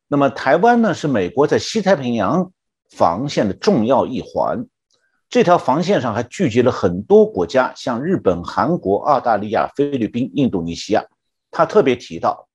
[0.09, 2.51] 那么台湾呢，是美国在西太平洋
[2.91, 4.67] 防线的重要一环。
[5.29, 11.05] 这条防线上还聚集了很多国家，像日本、韩国、澳大利亚、菲律宾、印度尼西亚。
[11.53, 12.49] 他特别提到，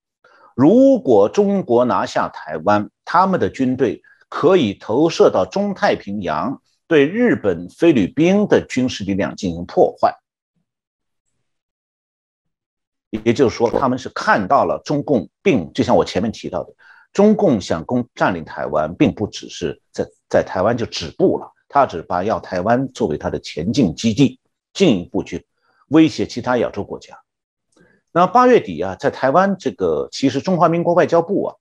[0.53, 10.13] 如果中国拿下台湾，他们的军队可以投射到中太平洋，对日本、菲律宾的军事力量进行破坏。
[13.11, 16.73] 也就是说，他们是看到了中共，并就像我前面提到的，
[17.13, 21.49] 中共想攻占领台湾，并不只是在在台湾就止步了。
[21.69, 24.37] 他只把要台湾作为他的前进基地，
[24.73, 25.47] 进一步去
[25.87, 27.17] 威胁其他亚洲国家。
[28.11, 31.55] 那八月底啊，在台湾这个其实中华民国外交部啊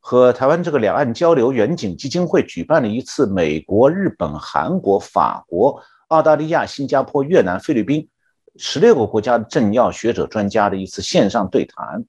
[0.00, 8.08] 和台湾这个两岸交流远景基金会举办了一次美国、日本、韩国、法国、澳大利亚、新加坡、越南、菲律宾
[8.56, 12.04] 十六个国家的政要、学者、专家的一次线上对谈。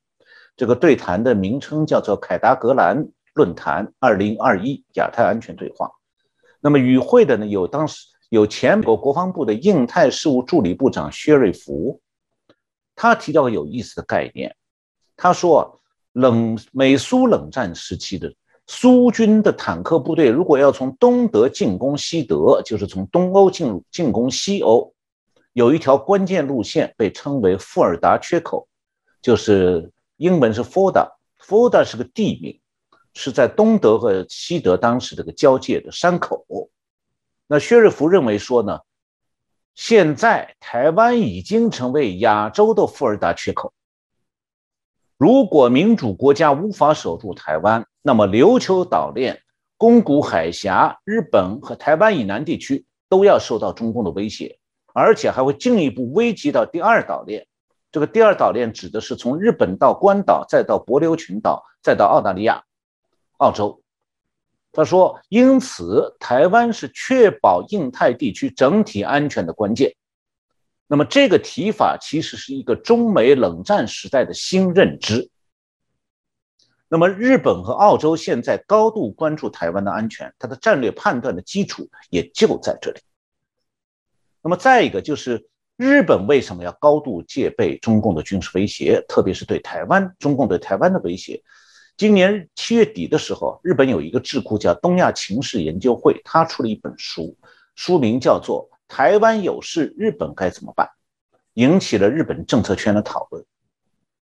[0.56, 5.92] 这个对谈的名称叫做凯达格兰论坛二零二一亚太安全对话。
[6.60, 12.00] 那么与会的呢，有当时有前美国国防部的印太事务助理部长薛瑞福，
[12.96, 14.56] 他提到个有意思的概念，
[15.18, 15.81] 他说，
[16.14, 18.34] 冷美苏冷战时期的
[18.68, 24.94] 苏军的坦克部队，如果要从东德进攻西德，就是从东欧进入进攻西欧，
[25.54, 28.68] 有一条关键路线被称为富尔达缺口，
[29.22, 32.58] 就是英文是 Forda，Forda 是个地名。
[33.14, 36.46] 是在东德和西德当时这个交界的山口。
[37.46, 38.80] 那薛瑞福认为说呢，
[39.76, 43.74] 现在台湾已经成为亚洲的富尔达缺口。
[45.22, 49.40] 如果民主国家无法守住台湾，那么琉球岛链、
[49.78, 54.58] 宫古海峡、日本和台湾以南地区都要受到中共的威胁，
[54.96, 57.46] 而且还会进一步危及到第二岛链。
[57.92, 62.64] 这个第二岛链指的是从日本到关岛，再到帛琉群岛，再到澳大利亚。
[63.38, 63.80] 澳洲，
[64.72, 69.94] 他说：“因此，台湾是确保印太地区整体安全的关键。”
[70.92, 75.30] 那么，这个提法其实是一个中美冷战时代的新认知。
[76.90, 83.00] 那么，日本和澳洲现在高度关注台湾的安全，它的战略判断的基础也就在这里。
[84.42, 91.42] 那么，再一个就是日本为什么要高度戒备中共的军事威胁，特别是对台湾，中共对台湾的威胁？
[91.96, 97.38] 今年七月底的时候，日本有一个智库叫东亚情势研究会，他出了一本书，
[97.76, 100.86] 书名叫做《台湾有事，日本该怎么办》，
[101.54, 103.46] 引起了日本政策圈的讨论。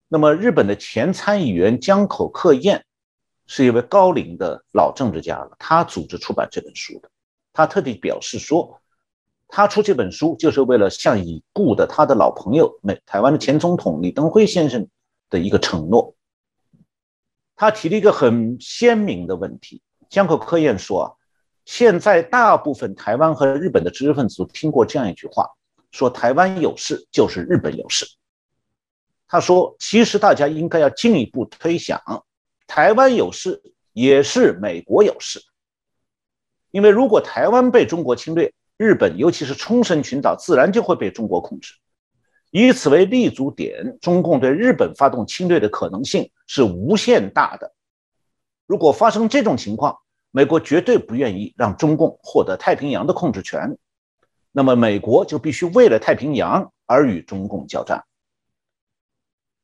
[0.08, 2.82] 那么，日本的前参议员江口克彦
[3.46, 7.10] 是一位高龄的老政治家了，他组织出版这本书的。
[7.52, 8.80] 他特地表示说，
[9.48, 14.88] 他出这本书就是为了向已故的他的老朋友美台湾的前总统李登辉先生
[15.28, 16.16] 的一个承诺。
[17.54, 19.82] 他提了一个很鲜明的问题。
[20.08, 21.12] 江口克彦说：“啊，
[21.64, 25.48] 现在大部分台湾和日本的知识分子都听过这样一句话，
[25.90, 28.06] 说台湾有事就是日本有事。”
[29.26, 32.00] 他说：“其实大家应该要进一步推想，
[32.66, 33.62] 台湾有事
[33.92, 35.40] 也是美国有事，
[36.70, 41.74] 因为如果台湾被中国侵略，日本尤其是冲绳群岛自然就会被中国控制。”
[42.52, 47.74] 以此为立足点，中共对日本发动侵略的可能性是无限大的。
[48.68, 49.98] 如果发生这种情况，
[50.36, 53.78] 美国绝对不愿意让中共获得太平洋的控制权，
[54.50, 58.04] 那么美国就必须为了太平洋而与中共交战。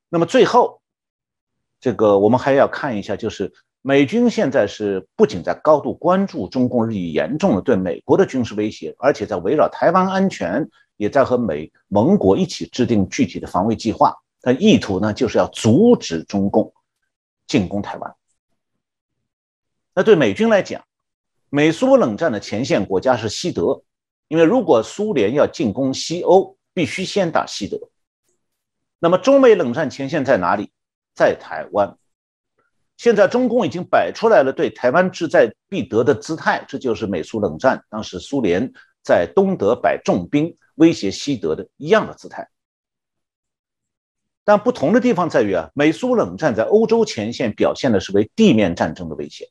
[0.09, 0.81] 那么最后，
[1.81, 3.53] 这个我们还要看一下，就是
[3.83, 10.71] 美军现在是不仅在高度关注中共日益严重的对美国的军事威胁，而且在围绕台湾安全。
[10.97, 16.71] 也在和美盟国一起制定具体的防卫计划，但意图呢就是要阻止中共
[17.47, 18.15] 进攻台湾。
[20.01, 20.83] 那对美军来讲，
[21.51, 23.83] 美苏冷战的前线国家是西德，
[24.29, 27.79] 因为如果苏联要进攻西欧，必须先打西德。
[28.99, 30.73] 那么中美冷战前线在哪里？
[31.15, 31.99] 在台湾。
[32.97, 38.73] 现在中共已经摆出来了对台湾志在必得的姿态，这就是美苏冷战当时苏联
[39.05, 40.57] 在东德摆重兵。
[40.77, 42.49] 威胁西德的一样的姿态，
[44.45, 49.47] 但不同的地方在于啊，美苏冷战在欧洲前线表现的是为地面战争的威胁，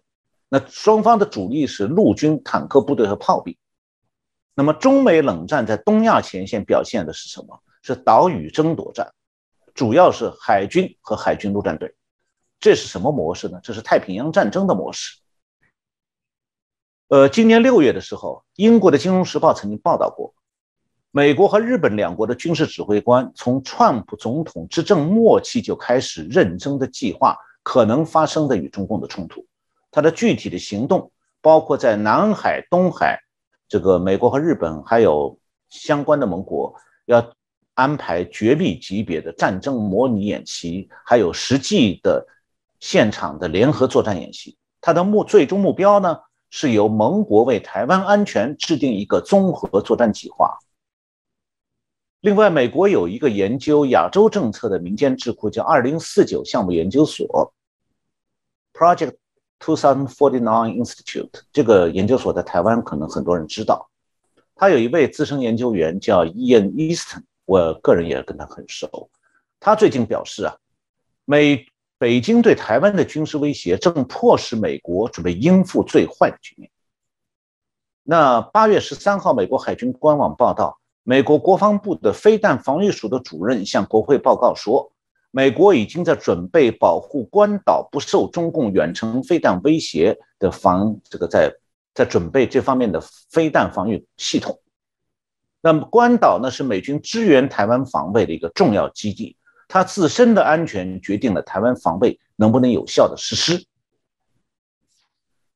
[0.50, 3.56] 那双方的主力是陆军、坦克部队和炮兵。
[4.56, 7.62] 那么中美冷战在东亚前线表现的是什么？
[7.82, 9.14] 是岛屿争夺战，
[9.74, 11.96] 主要是海军和海军陆战队。
[12.60, 13.60] 这是什么模式呢？
[13.64, 15.20] 这是太平洋战争的模式。
[17.08, 20.34] 呃，今年六月的时候，英国的《金融时报》曾经报道过。
[21.12, 29.46] 美国和日本两国的军事指挥官从川普总统执政末期就开始认真的计划可能发生的与中共的冲突。
[29.92, 31.12] 它的具体的行动
[31.42, 33.20] 包括在南海、东海，
[33.68, 36.76] 这个美国和日本还有相关的盟国
[37.06, 37.34] 要
[37.74, 42.26] 安排绝密级别的战争模拟演习，还有实际的
[42.80, 44.58] 现场的联合作战演习。
[44.82, 46.20] 它的目最终目标呢，
[46.50, 50.58] 是由盟国为台湾安全制定一个综合作战计划。
[52.22, 57.54] 另外，美国有一个研究亚洲政策的民间智库，叫二零四九项目研究所
[58.74, 59.16] （Project
[59.60, 61.42] Two Thousand Forty Nine Institute）。
[61.52, 63.90] 这个研究所在台湾可能很多人知道。
[64.56, 69.10] 他有一位资深研究员叫 Ian Easton，我个人也跟他很熟。
[69.60, 70.56] 他最近表示啊，
[71.26, 71.66] 美
[71.98, 76.72] 北京对台湾的军事威胁正迫使美国准备应付最坏的局面。
[78.04, 80.80] 那八月十三号，美国海军官网报道。
[81.04, 84.92] 美国国防部的飞弹防御署的主任向国会报告说，
[85.32, 91.54] 美国已经在准备保护关岛不受中共远程飞弹威胁的防这个在
[91.94, 93.00] 在准备这方面的
[93.30, 94.60] 飞弹防御系统。
[95.62, 99.36] 那么关岛呢是美军支援台湾防卫的一个重要基地，
[99.68, 103.66] 它自身的安全决定了台湾防卫能不能有效的实施。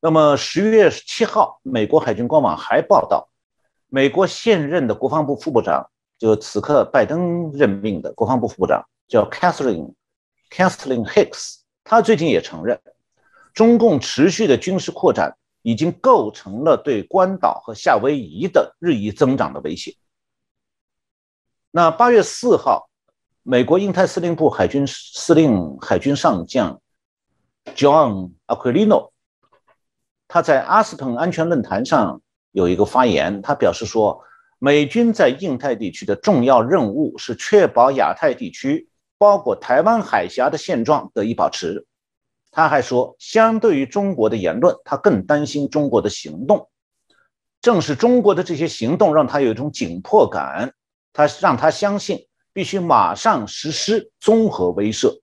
[0.00, 3.30] 那么十月七号，美国海军官网还报道。
[3.88, 5.88] 美国现任的国防部副部长，
[6.18, 9.94] 就此刻拜登任命的国防部副部长，叫 Catherine
[10.50, 11.56] Catherine Hicks。
[11.82, 12.80] 他最近也承认，
[13.52, 19.94] 中共持续的军事扩展已经构成了对关岛和夏威夷的日益增长的威胁。
[21.70, 22.88] 那八月四号，
[23.42, 26.80] 美国印太司令部海军司令海军上将
[27.74, 29.10] John Aquilino，
[30.28, 32.20] 他在阿斯彭安全论坛上。
[32.52, 34.22] 有一个发言，他表示说，
[34.64, 38.88] 美军在印太地区的重要任务是确保亚太地区，
[39.18, 41.84] 包括台湾海峡的现状得以保持。
[42.50, 46.70] 他还说，相对于中国的言论，他更担心中国的行动。
[47.60, 50.72] 正是中国的这些行动让他有一种紧迫感，
[51.12, 55.20] 他让他相信必须马上实施综合威慑。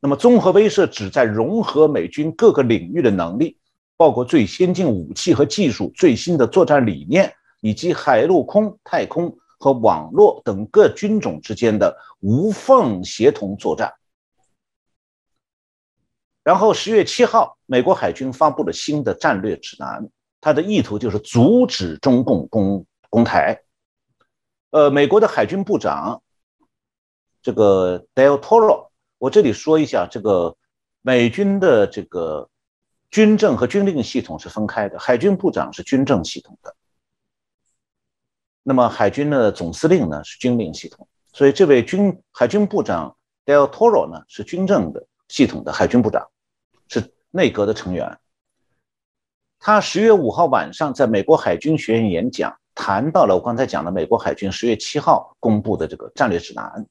[0.00, 3.56] 那么，综合威慑旨在融合美军各个领域的能力，
[3.96, 7.32] 包括最先进武器和技术、最新的作战理念，
[7.66, 13.92] 以及海陆空、太空和网络等各军种之间的无缝协同作战。
[16.44, 20.08] 然后十月七号，美国海军发布了新的战略指南，
[20.40, 23.60] 它的意图就是阻止中共攻攻台。
[24.70, 26.22] 呃，美国的海军部长
[27.42, 30.56] 这个 Del Toro，我这里说一下，这个
[31.02, 32.48] 美军的这个
[33.10, 36.76] 军政和军令系统是分开的，海军部长是军政系统的，
[38.68, 46.26] 那么海军的总司令呢是军令系统，所以这位军海军部长 Del Toro 呢是军政的系统的海军部长。
[46.88, 48.16] 是内阁的成员。
[49.58, 56.86] 他十月五号晚上在美国海军学院演讲，谈到了我刚才讲的美国海军十月七号公布的这个战略指南。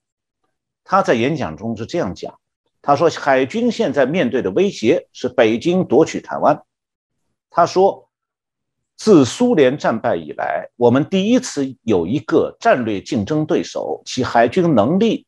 [0.83, 2.37] 他在演讲中是这样讲
[2.81, 6.61] ：“他说，海军现在面对的威胁是北京夺取台湾。
[7.49, 8.04] 他说，
[8.97, 15.27] 自苏联战败以来，我们第一次有一个战略竞争对手，其海军能力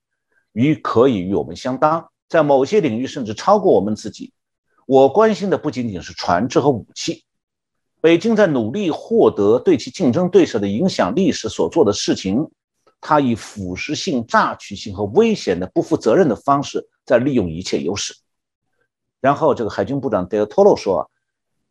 [0.54, 4.34] 与可以与我们相当，在某些领域甚至超过我们自己。”
[4.88, 7.26] 我关心的不仅仅是船只和武器，
[8.00, 12.50] 北京在努力获得对其竞争对手的影响力时所做的事情，
[13.02, 18.16] 他以腐蚀性、榨取性和危险的、不负责任的方式在利用一切优势。
[19.20, 21.12] 然后，这个海军部长德托洛说：“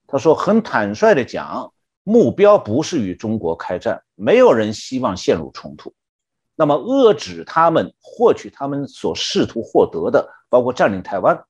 [0.06, 1.72] 他说很坦率地讲，
[2.08, 5.92] 目标不是与中国开战，没有人希望陷入冲突。
[6.54, 11.44] 那么，遏制他们获取他们所试图获得的，包括占领台湾。”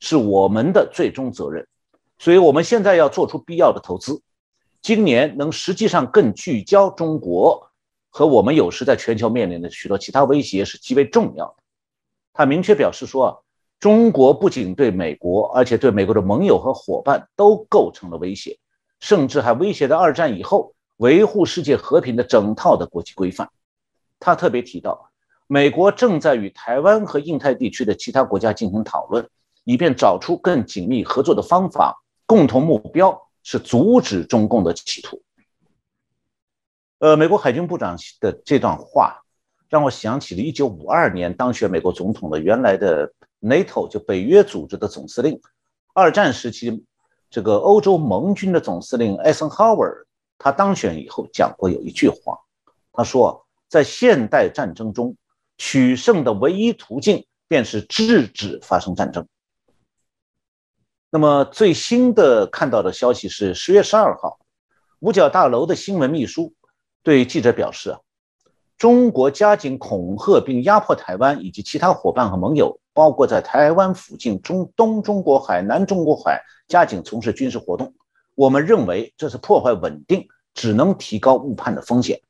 [0.00, 1.64] 是我们的最终责任，
[2.18, 4.20] 所以我们现在要做出必要的投资。
[4.80, 7.70] 今年能实际上更聚焦中国
[8.10, 11.54] 和我们有时在全球面临的许多其他威胁是极为重要的。
[12.32, 13.44] 他明确表示说，
[13.78, 18.58] 中国不仅对美国，而且对美国的盟友和伙伴都构成了威胁，
[19.02, 23.50] 甚至还威胁到二战以后维护世界和平的整套的国际规范。
[24.20, 25.10] 他特别提到，
[25.48, 29.28] 美国正在与台湾和印太地区的其他国家进行讨论。
[29.64, 35.22] 以便找出更紧密合作的方法，共同目标是阻止中共的企图。
[36.98, 39.22] 呃，美国海军部长的这段话
[39.68, 45.40] 让我想起了1952年当选美国总统的原来的 NATO 就北约组织的总司令，
[45.94, 46.84] 二战时期
[47.32, 50.06] 这个欧洲盟军的总司令艾森豪威尔，
[50.36, 52.38] 他当选以后讲过有一句话，
[52.92, 55.16] 他说，在现代战争中
[55.56, 59.26] 取胜的唯一途径便是制止发生战争。
[61.08, 64.38] 那么最新的看到的消息是，十月十二号，
[65.00, 66.52] 五角大楼的新闻秘书
[67.02, 68.00] 对记者表示啊，
[68.76, 77.94] 中国加紧恐吓并压迫台湾以及其他伙伴和盟友，包括在台湾附近中东中国海、南中国海加紧从事军事活动。
[78.34, 82.20] 我们认为这是破坏稳定，只能提高误判的风险。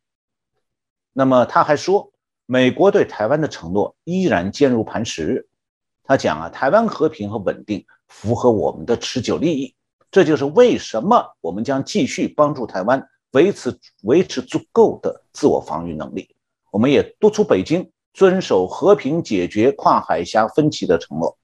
[1.13, 2.13] 那么他还说，
[2.47, 5.49] 美国对台湾的承诺依然坚如磐石。
[6.05, 7.85] 他讲啊，台湾和平和稳定。
[8.09, 9.75] 符合我们的持久利益，
[10.11, 16.37] 这就是为什么我们将继续帮助台湾维持维持足够的自我防御能力。
[16.71, 21.39] 我们也督促北京遵守和平解决跨海峡分歧的承诺。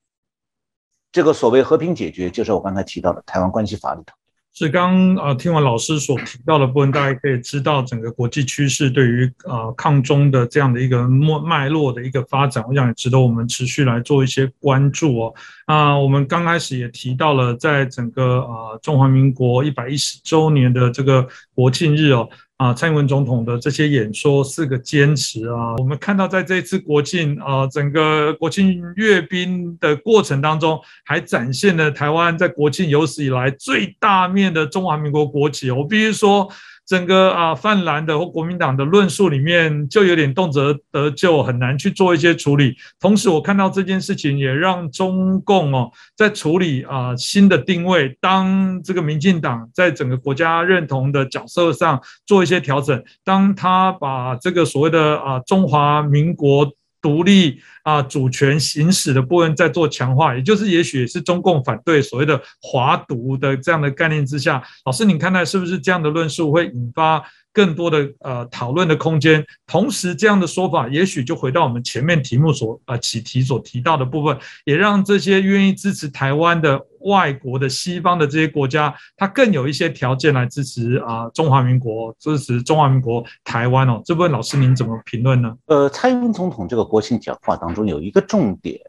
[1.11, 4.15] 这个所谓和平解决，就是我刚才提到的台湾关系法里头。
[4.55, 15.35] 是刚呃听完老师所提到的部分，大家可以知道整个国际趋势对于呃抗中的这样的一个脉脉络的一个发展，我想也值得我们持续来做一些关注哦。
[15.67, 22.29] 啊，我们刚开始也提到了，在整个呃中华民国一百一十周年的这个国庆日哦。
[22.59, 35.71] 啊，蔡英文总统的这些演说，四个坚持啊，我们看到在这次国庆啊，整个国庆阅兵的过程当中，还展现了台湾在国庆有史以来最大面的中华民国国旗。
[35.71, 36.49] 我必须说。
[36.89, 42.75] 整个啊泛蓝的或国民党的论述里面，就有点动辄得咎，很难去做一些处理。
[42.99, 56.73] 同时，我看到这件事情也让中共哦，在处理啊新的定位，当这个民进党在整个国家认同的角色上做一些调整，当他把这个所谓的啊中华民国。
[57.01, 67.23] 独立啊，主权行使的部分在做强化，也就是也许是中共反对所谓的华独的这样的概念之下，老师，你看待是不是这样的论述会引发？
[67.59, 69.45] 更多的呃讨论的空间。
[69.67, 84.01] 同时，这样的说法也许就回到我们前面题目所呃起题所提到的部分，也让这些愿意支持台湾的外国的西方的这些国家，它更有一些条件来支持啊中华民国，支持中华民国台湾哦。
[84.05, 85.53] 这部分老师您怎么评论呢？
[85.67, 88.81] 呃，蔡英文总统这个国庆讲话当中有一个重点，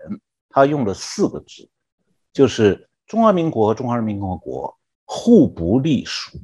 [0.49, 1.67] 他用了四个字，
[2.31, 6.37] 就是中华民国和中华人民共和国互不隶属。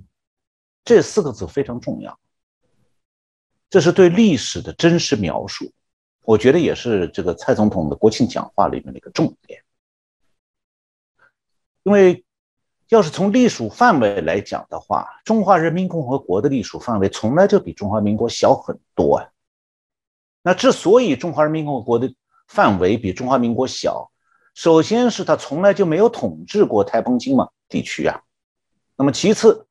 [0.86, 2.18] 这四个字非常重要，
[3.72, 5.74] 这是对历史的真实描述，
[6.22, 9.64] 我觉得也是这个蔡总统的国庆讲话里面的一个重点。
[11.82, 12.24] 因为
[12.90, 19.28] 要是从隶属范围来讲的话，中华人民共和国的隶属范围从来就比中华民国小很多啊。
[20.44, 22.14] 那之所以中华人民共和国的
[22.48, 24.12] 范围比中华民国小，
[24.54, 28.22] 首先是他从来就没有统治过台澎金马地区啊，
[28.96, 29.66] 那么其次。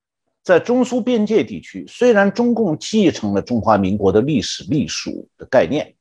[0.44, 5.94] 在中苏边界地区，虽然中共继承了中华民国的历史隶属的概念，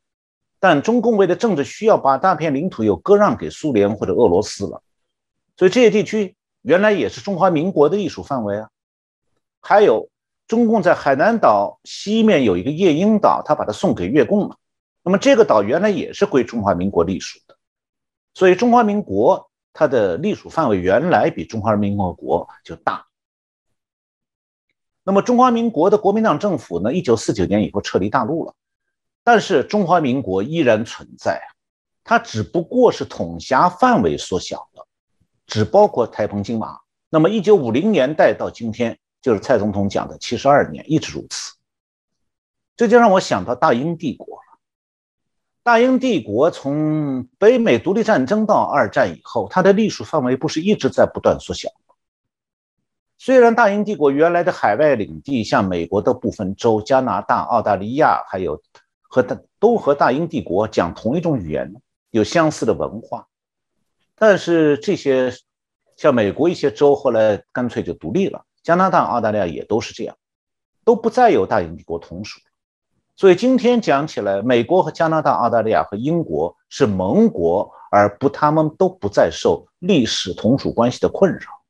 [0.60, 4.84] 但中共为了政治需要，把大片领土又割让给苏联或者俄罗斯了，
[5.56, 8.70] 所以这些地区原来也是中华民国的隶属范围啊。
[9.62, 10.10] 还有，
[10.46, 14.58] 中共在海南岛西面有一个夜莺岛，他把它送给越共了，
[15.04, 17.56] 那么这个岛原来也是归中华民国隶属的，
[18.34, 23.06] 所以中华民国它的隶属范围原来比中华人民共和国就大。
[25.04, 26.94] 那么中华民国的国民党政府呢？
[26.94, 28.54] 一九四九年以后撤离大陆了，
[29.24, 31.42] 但是中华民国依然存在，
[32.04, 34.88] 它只不过是统辖范围缩小了，
[35.46, 36.80] 只包括台澎金马。
[37.10, 41.54] 那么一九五零年代到今天，就是蔡总统讲的七十二年，一直如此。
[42.76, 44.44] 这就让我想到大英帝国了。
[45.64, 51.70] 大英帝国从北美独立战争到二战以后，它的隶属范围不是一直在不断缩小？
[53.26, 58.62] 虽然大英帝国原来的海外领地，像美国的部分州、加拿大、澳大利亚，还有
[59.00, 61.74] 和大都和大英帝国讲同一种语言，
[62.12, 63.26] 有相似的文化，
[64.18, 65.32] 但是这些
[65.96, 70.14] 像美国一些州后来干脆就独立了，加拿大、澳大利亚也都是这样，
[70.84, 72.42] 都不再有大英帝国同属。
[73.16, 81.63] 所以今天讲起来，美国和加拿大、澳大利亚和英国是盟国，而不他们都不再受历史同属关系的困扰。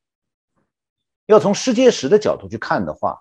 [1.33, 3.19] 要从世界史的角度去看的话，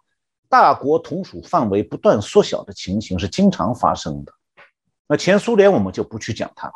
[0.48, 4.32] 大国同属范围不断缩小的情形是经常发生的。
[5.08, 6.74] 那前苏联我们就不去讲它了。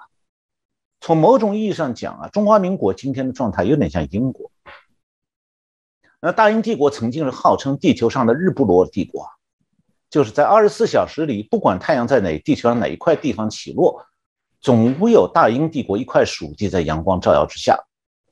[1.00, 4.50] 从某种意义上讲啊，中华民国今天的状态有点像英国。
[6.20, 9.28] 那大英帝国曾经是号称地球上的日不落帝国，
[10.08, 14.02] 就是在二十四小时里，不管太阳在哪地球上哪一块地方起落，
[14.62, 17.78] 总会有大英帝国一块属地在阳光照耀之下，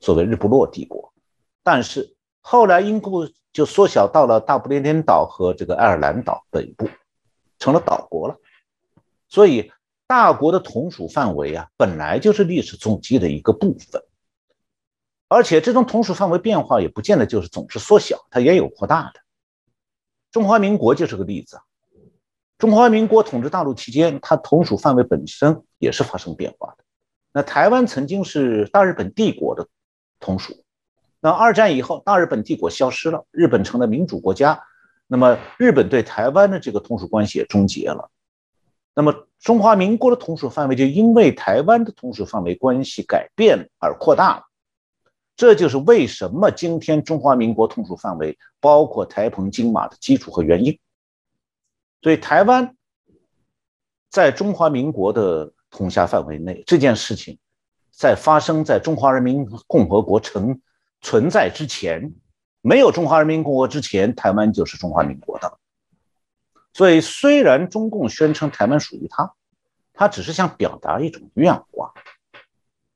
[0.01, 1.13] 所谓日不落帝国。
[1.61, 2.14] 但是
[2.47, 6.87] 后来，英国就缩小到了大不列颠岛和这个爱尔兰岛北部，
[7.57, 8.37] 成了岛国了。
[9.27, 9.71] 所以，
[10.05, 13.99] 大国的同属范围啊，本来就是历史总计的一个部分。
[15.27, 19.21] 而且，这种同属范围变化也不见得就是总是缩小，它也有扩大的。
[20.31, 21.59] 中华民国就是个例子。
[22.59, 26.83] 中华民国统治大陆期间，它同属范围本身也是发生变化的。
[27.33, 29.67] 那台湾曾经是大日本帝国的
[30.19, 30.63] 同属。
[31.25, 34.61] 那二战以后，大日本帝国消失了，日本成了民主国家，
[35.07, 38.11] 那么日本对台湾的这个同属关系也终结了。
[38.93, 44.43] 那么中华民国的同属范围就因为台湾的同属范围关系改变而扩大了。
[45.35, 50.77] 这就是为什么今天中华民国同属范围包括台澎金马的基础和原因。
[52.03, 52.75] 所以台湾
[54.11, 57.39] 在中华民国的统辖范围内这件事情，
[57.89, 60.61] 在发生在中华人民共和国成。
[61.05, 62.15] 存在之前，
[62.61, 65.59] 没有中华人民共和国之前，台湾就是中华民国的。
[66.73, 69.35] 所以，虽然中共宣称台湾属于他，
[69.93, 71.93] 他只是想表达一种愿望，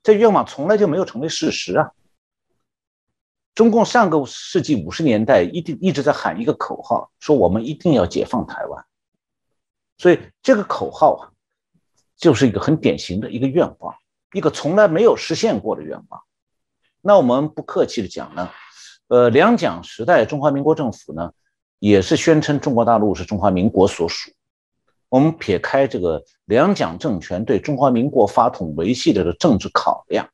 [0.02, 1.92] 这愿望从来就没有成为事实啊。
[3.54, 8.86] 中共上个世纪五十年代一定一直在喊一个口号，说我们一定要解放台湾。
[10.00, 11.30] 所以，这个口号啊，
[12.18, 13.96] 就是一个很典型的一个愿望，
[14.34, 16.24] 一个从来没有实现过的愿望。
[17.02, 18.50] 那我们不客气的讲呢，
[19.08, 21.32] 呃，两蒋时代中华民国政府呢，
[21.80, 24.32] 也是宣称中国大陆是中华民国所属。
[25.08, 30.30] 我们撇开这个两蒋政权对中华民国法统维系的政治考量，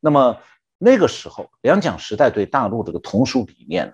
[0.00, 0.38] 那么
[0.78, 3.92] 那个时候两蒋时代对大陆这个同属理念呢，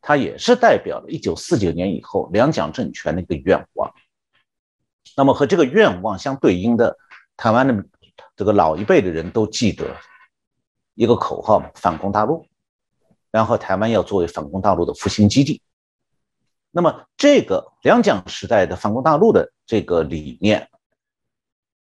[0.00, 3.92] 它也是代表了1949年以后两蒋政权的一个愿望。
[5.16, 6.96] 那么和这个愿望相对应的，
[7.36, 7.84] 台湾的
[8.34, 9.86] 这个老一辈的人都记得。
[11.00, 12.44] 一个口号嘛，反攻大陆，
[13.30, 15.62] 然后台湾要作为反攻大陆的复兴基地。
[16.70, 20.68] 那么这个两蒋时代的反攻大陆的这个理念，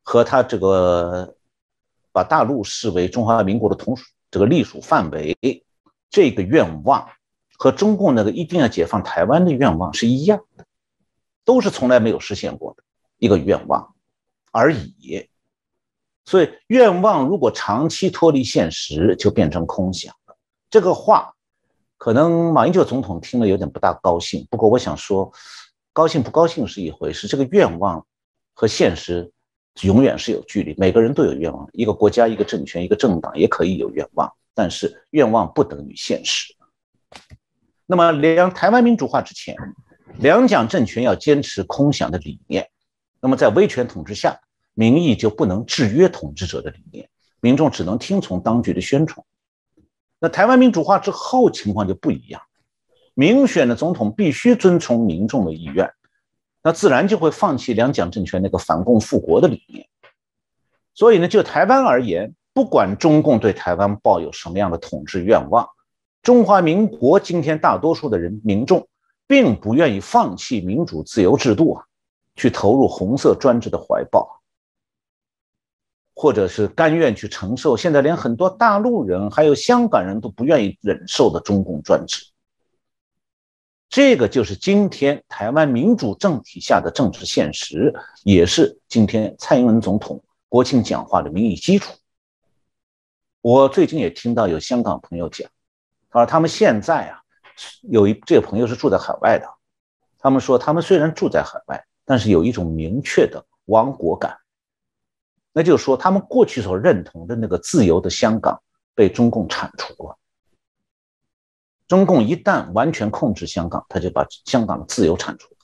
[0.04, 1.38] 和他这个
[2.12, 5.38] 把大陆视为中华民国的同属这个隶属范围，
[6.10, 7.08] 这个愿望
[7.58, 10.66] 和中共那个一定要解放台湾的愿望是一样的，
[11.46, 12.84] 都是从来没有实现过的
[13.20, 13.96] 一个愿望
[14.52, 15.30] 而已。
[16.28, 20.36] 所以，愿望如果长期脱离现实，就变成空想了。
[20.70, 21.34] 这个话，
[21.98, 24.46] 可能马英九总统听了有点不大高兴。
[24.52, 25.32] 不过，我想说，
[25.94, 28.06] 高兴不高兴是一回事，这个愿望
[28.54, 29.32] 和现实
[29.84, 30.76] 永远是有距离。
[30.78, 36.54] 每个人都有愿望，一个国家、一个政权、一个政党也可以有愿望，但是愿望不等于现实。
[37.86, 39.56] 那么，两台湾民主化之前，
[40.18, 42.70] 两蒋政权要坚持空想的理念。
[43.22, 44.38] 那么，在威权统治下。
[44.80, 47.10] 民意就不能制约统治者的理念，
[47.40, 49.26] 民众只能听从当局的宣传。
[50.20, 52.44] 那台湾民主化之后情况就不一样，
[53.16, 55.92] 民选的总统必须遵从民众的意愿，
[56.62, 59.88] 那自然就会放弃两蒋政权那个反共复国的理念。
[60.94, 65.68] 所以呢，就台湾而言，不管中共对台湾抱有什么样的统治愿望，
[66.22, 68.88] 中华民国今天大多数的人民众
[69.26, 71.84] 并不愿意放弃民主自由制度啊，
[72.36, 74.37] 去投入红色专制的怀抱。
[76.20, 82.26] 或者是甘愿去承受，现在连很多大陆人还有香港人都不愿意忍受的中共专制，
[83.88, 87.94] 这个就是今天台湾民主政体下的政治现实，
[88.24, 91.94] 也是今天蔡英文总统国庆讲话的民意基础。
[93.42, 95.48] 我最近也听到有香港朋友讲，
[96.10, 97.22] 他说，他们现在啊，
[97.84, 99.46] 有一这个朋友是住在海外的，
[100.18, 104.36] 他们说他们虽然住在海外，但是有一种明确的亡国感。
[105.54, 108.62] 那就是说，他们过去所认同的那个自由的香港
[108.94, 110.18] 被中共铲除了。
[111.88, 115.58] 中共一旦完全控制香港，他就把香港的自由铲除了。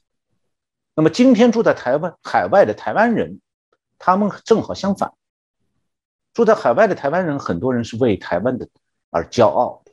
[0.95, 3.41] 那么，今天住在台湾海外的台湾人，
[3.99, 5.13] 他们正好相反。
[6.33, 8.67] 住在海外的台湾人，很多人是为台湾的
[9.11, 9.91] 而骄傲的，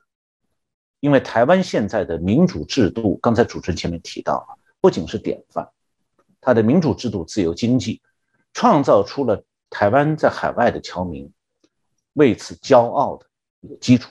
[1.00, 5.68] 因为台湾现在的民主制度，刚才主持人前面提到，不仅是典范，
[6.40, 8.00] 它的民主制度、自由经济，
[8.54, 9.44] 创造出了。
[9.70, 11.30] 台湾在海外的侨民
[12.14, 13.26] 为此骄傲的
[13.60, 14.10] 一个基础，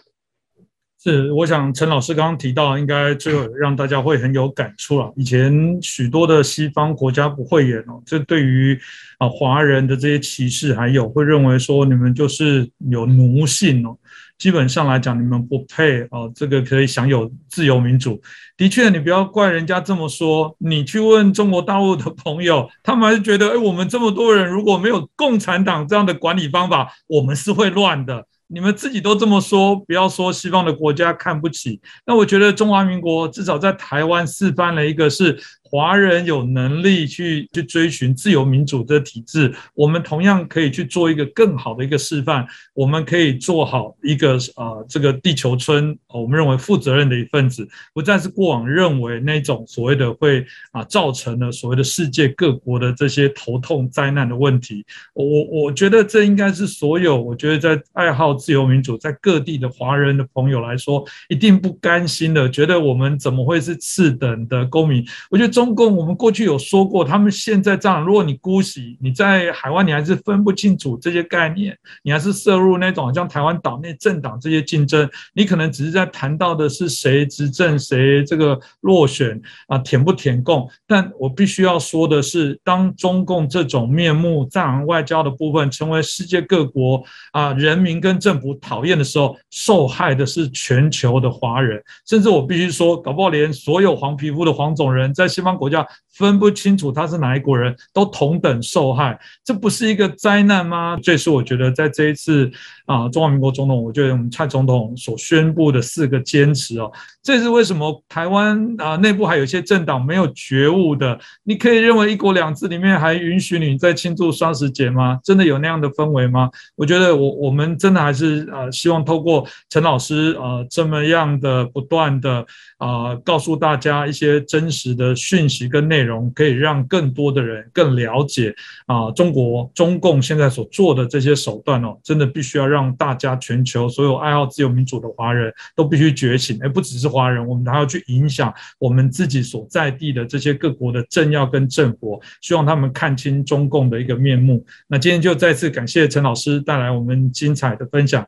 [1.01, 5.11] 是我想陈老师刚刚提到，应该最后让大家会很有感触了。
[5.15, 8.79] 以前许多的西方国家不会演哦，这对于
[9.17, 13.97] 啊华人的这些歧视，还有会认为说你们就是有奴性哦。
[14.39, 18.19] 基本上来讲，你们不配哦，这个可以享有自由民主。
[18.57, 20.55] 的确，你不要怪人家这么说。
[20.57, 28.25] 你去问中国大陆的朋友， 他们还是觉得，哎，我们这么多人，如果没有共产党这样的管理方法，我们是会乱的。
[28.47, 31.79] 你们自己都这么说，不要说西方的国家看不起。
[32.07, 35.39] 那我觉得中华民国至少在台湾示范了一个是。
[35.69, 42.47] 华人有能力去去追寻自由民主的体制，我们同样可以去做一个更好的一个示范。
[42.73, 54.83] 我们可以做好一个呃这个地球村，我们认为负责任的一份子，不再是过往认为那种所谓的会啊造成了所谓的世界各国的这些头痛灾难的问题。
[55.13, 65.05] 我我觉得这应该是所有我觉得在爱好自由民主在各地的华人的朋友来说，一定不甘心的，觉得我们怎么会是次等的公民？
[65.29, 65.58] 我觉得。
[65.59, 79.37] 中共，我们过去有说过，他们现在这样，如果你姑息，你在海外，你还是分不清楚这些概念，你还是涉入那种像台湾岛内政党这些竞争，你可能只是在谈到的是谁执政，谁这个落选
[79.67, 80.65] 啊，填不填共。
[80.87, 87.03] 但我必须要说的是，当中共这种面目藏外交的部分成为世界各国
[87.33, 95.48] 啊人民跟政府讨厌的时候，受害的是全球的华人，甚至我必须说，搞不好连所有黄皮肤的黄种人在西方。
[95.57, 100.97] 国家分不清楚他是哪一国人，都同等受害，这不是一个灾难吗？
[101.01, 102.51] 这是我觉得在这一次
[102.89, 111.19] 啊，中华民国总统，我觉得我们蔡总统所宣布的四个坚持哦，这是为什么台湾啊内部还有一些政党没有觉悟的？
[111.43, 115.19] 你可以认为一国两制里面还允许你在庆祝双十节吗？
[115.23, 116.49] 真的有那样的氛围吗？
[116.77, 122.45] 我觉得我我们真的还是呃希望透过陈老师呃这么样的不断的
[122.77, 125.49] 啊告诉大家一些真实的讯。
[125.49, 128.53] 息跟内容可以让更多的人更了解
[128.85, 144.65] 啊，中国中共现在所做的这些手段哦，真的必须要让让大家全球所有爱好自由民主的华人都必须觉醒，而不只是华人，我们还要去影响我们自己所在地的这些各国的政要跟政府，希望他们看清中共的一个面目。
[144.87, 148.25] 那今天就再次感谢陈老师带来我们精彩的分享，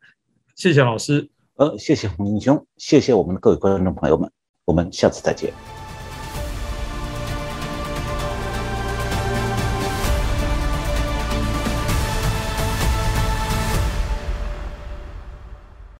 [0.58, 1.30] 谢谢老师。
[1.56, 4.30] 呃，谢谢洪英兄，谢谢我们的各位观众朋友们，
[4.66, 5.71] 我们下次再见。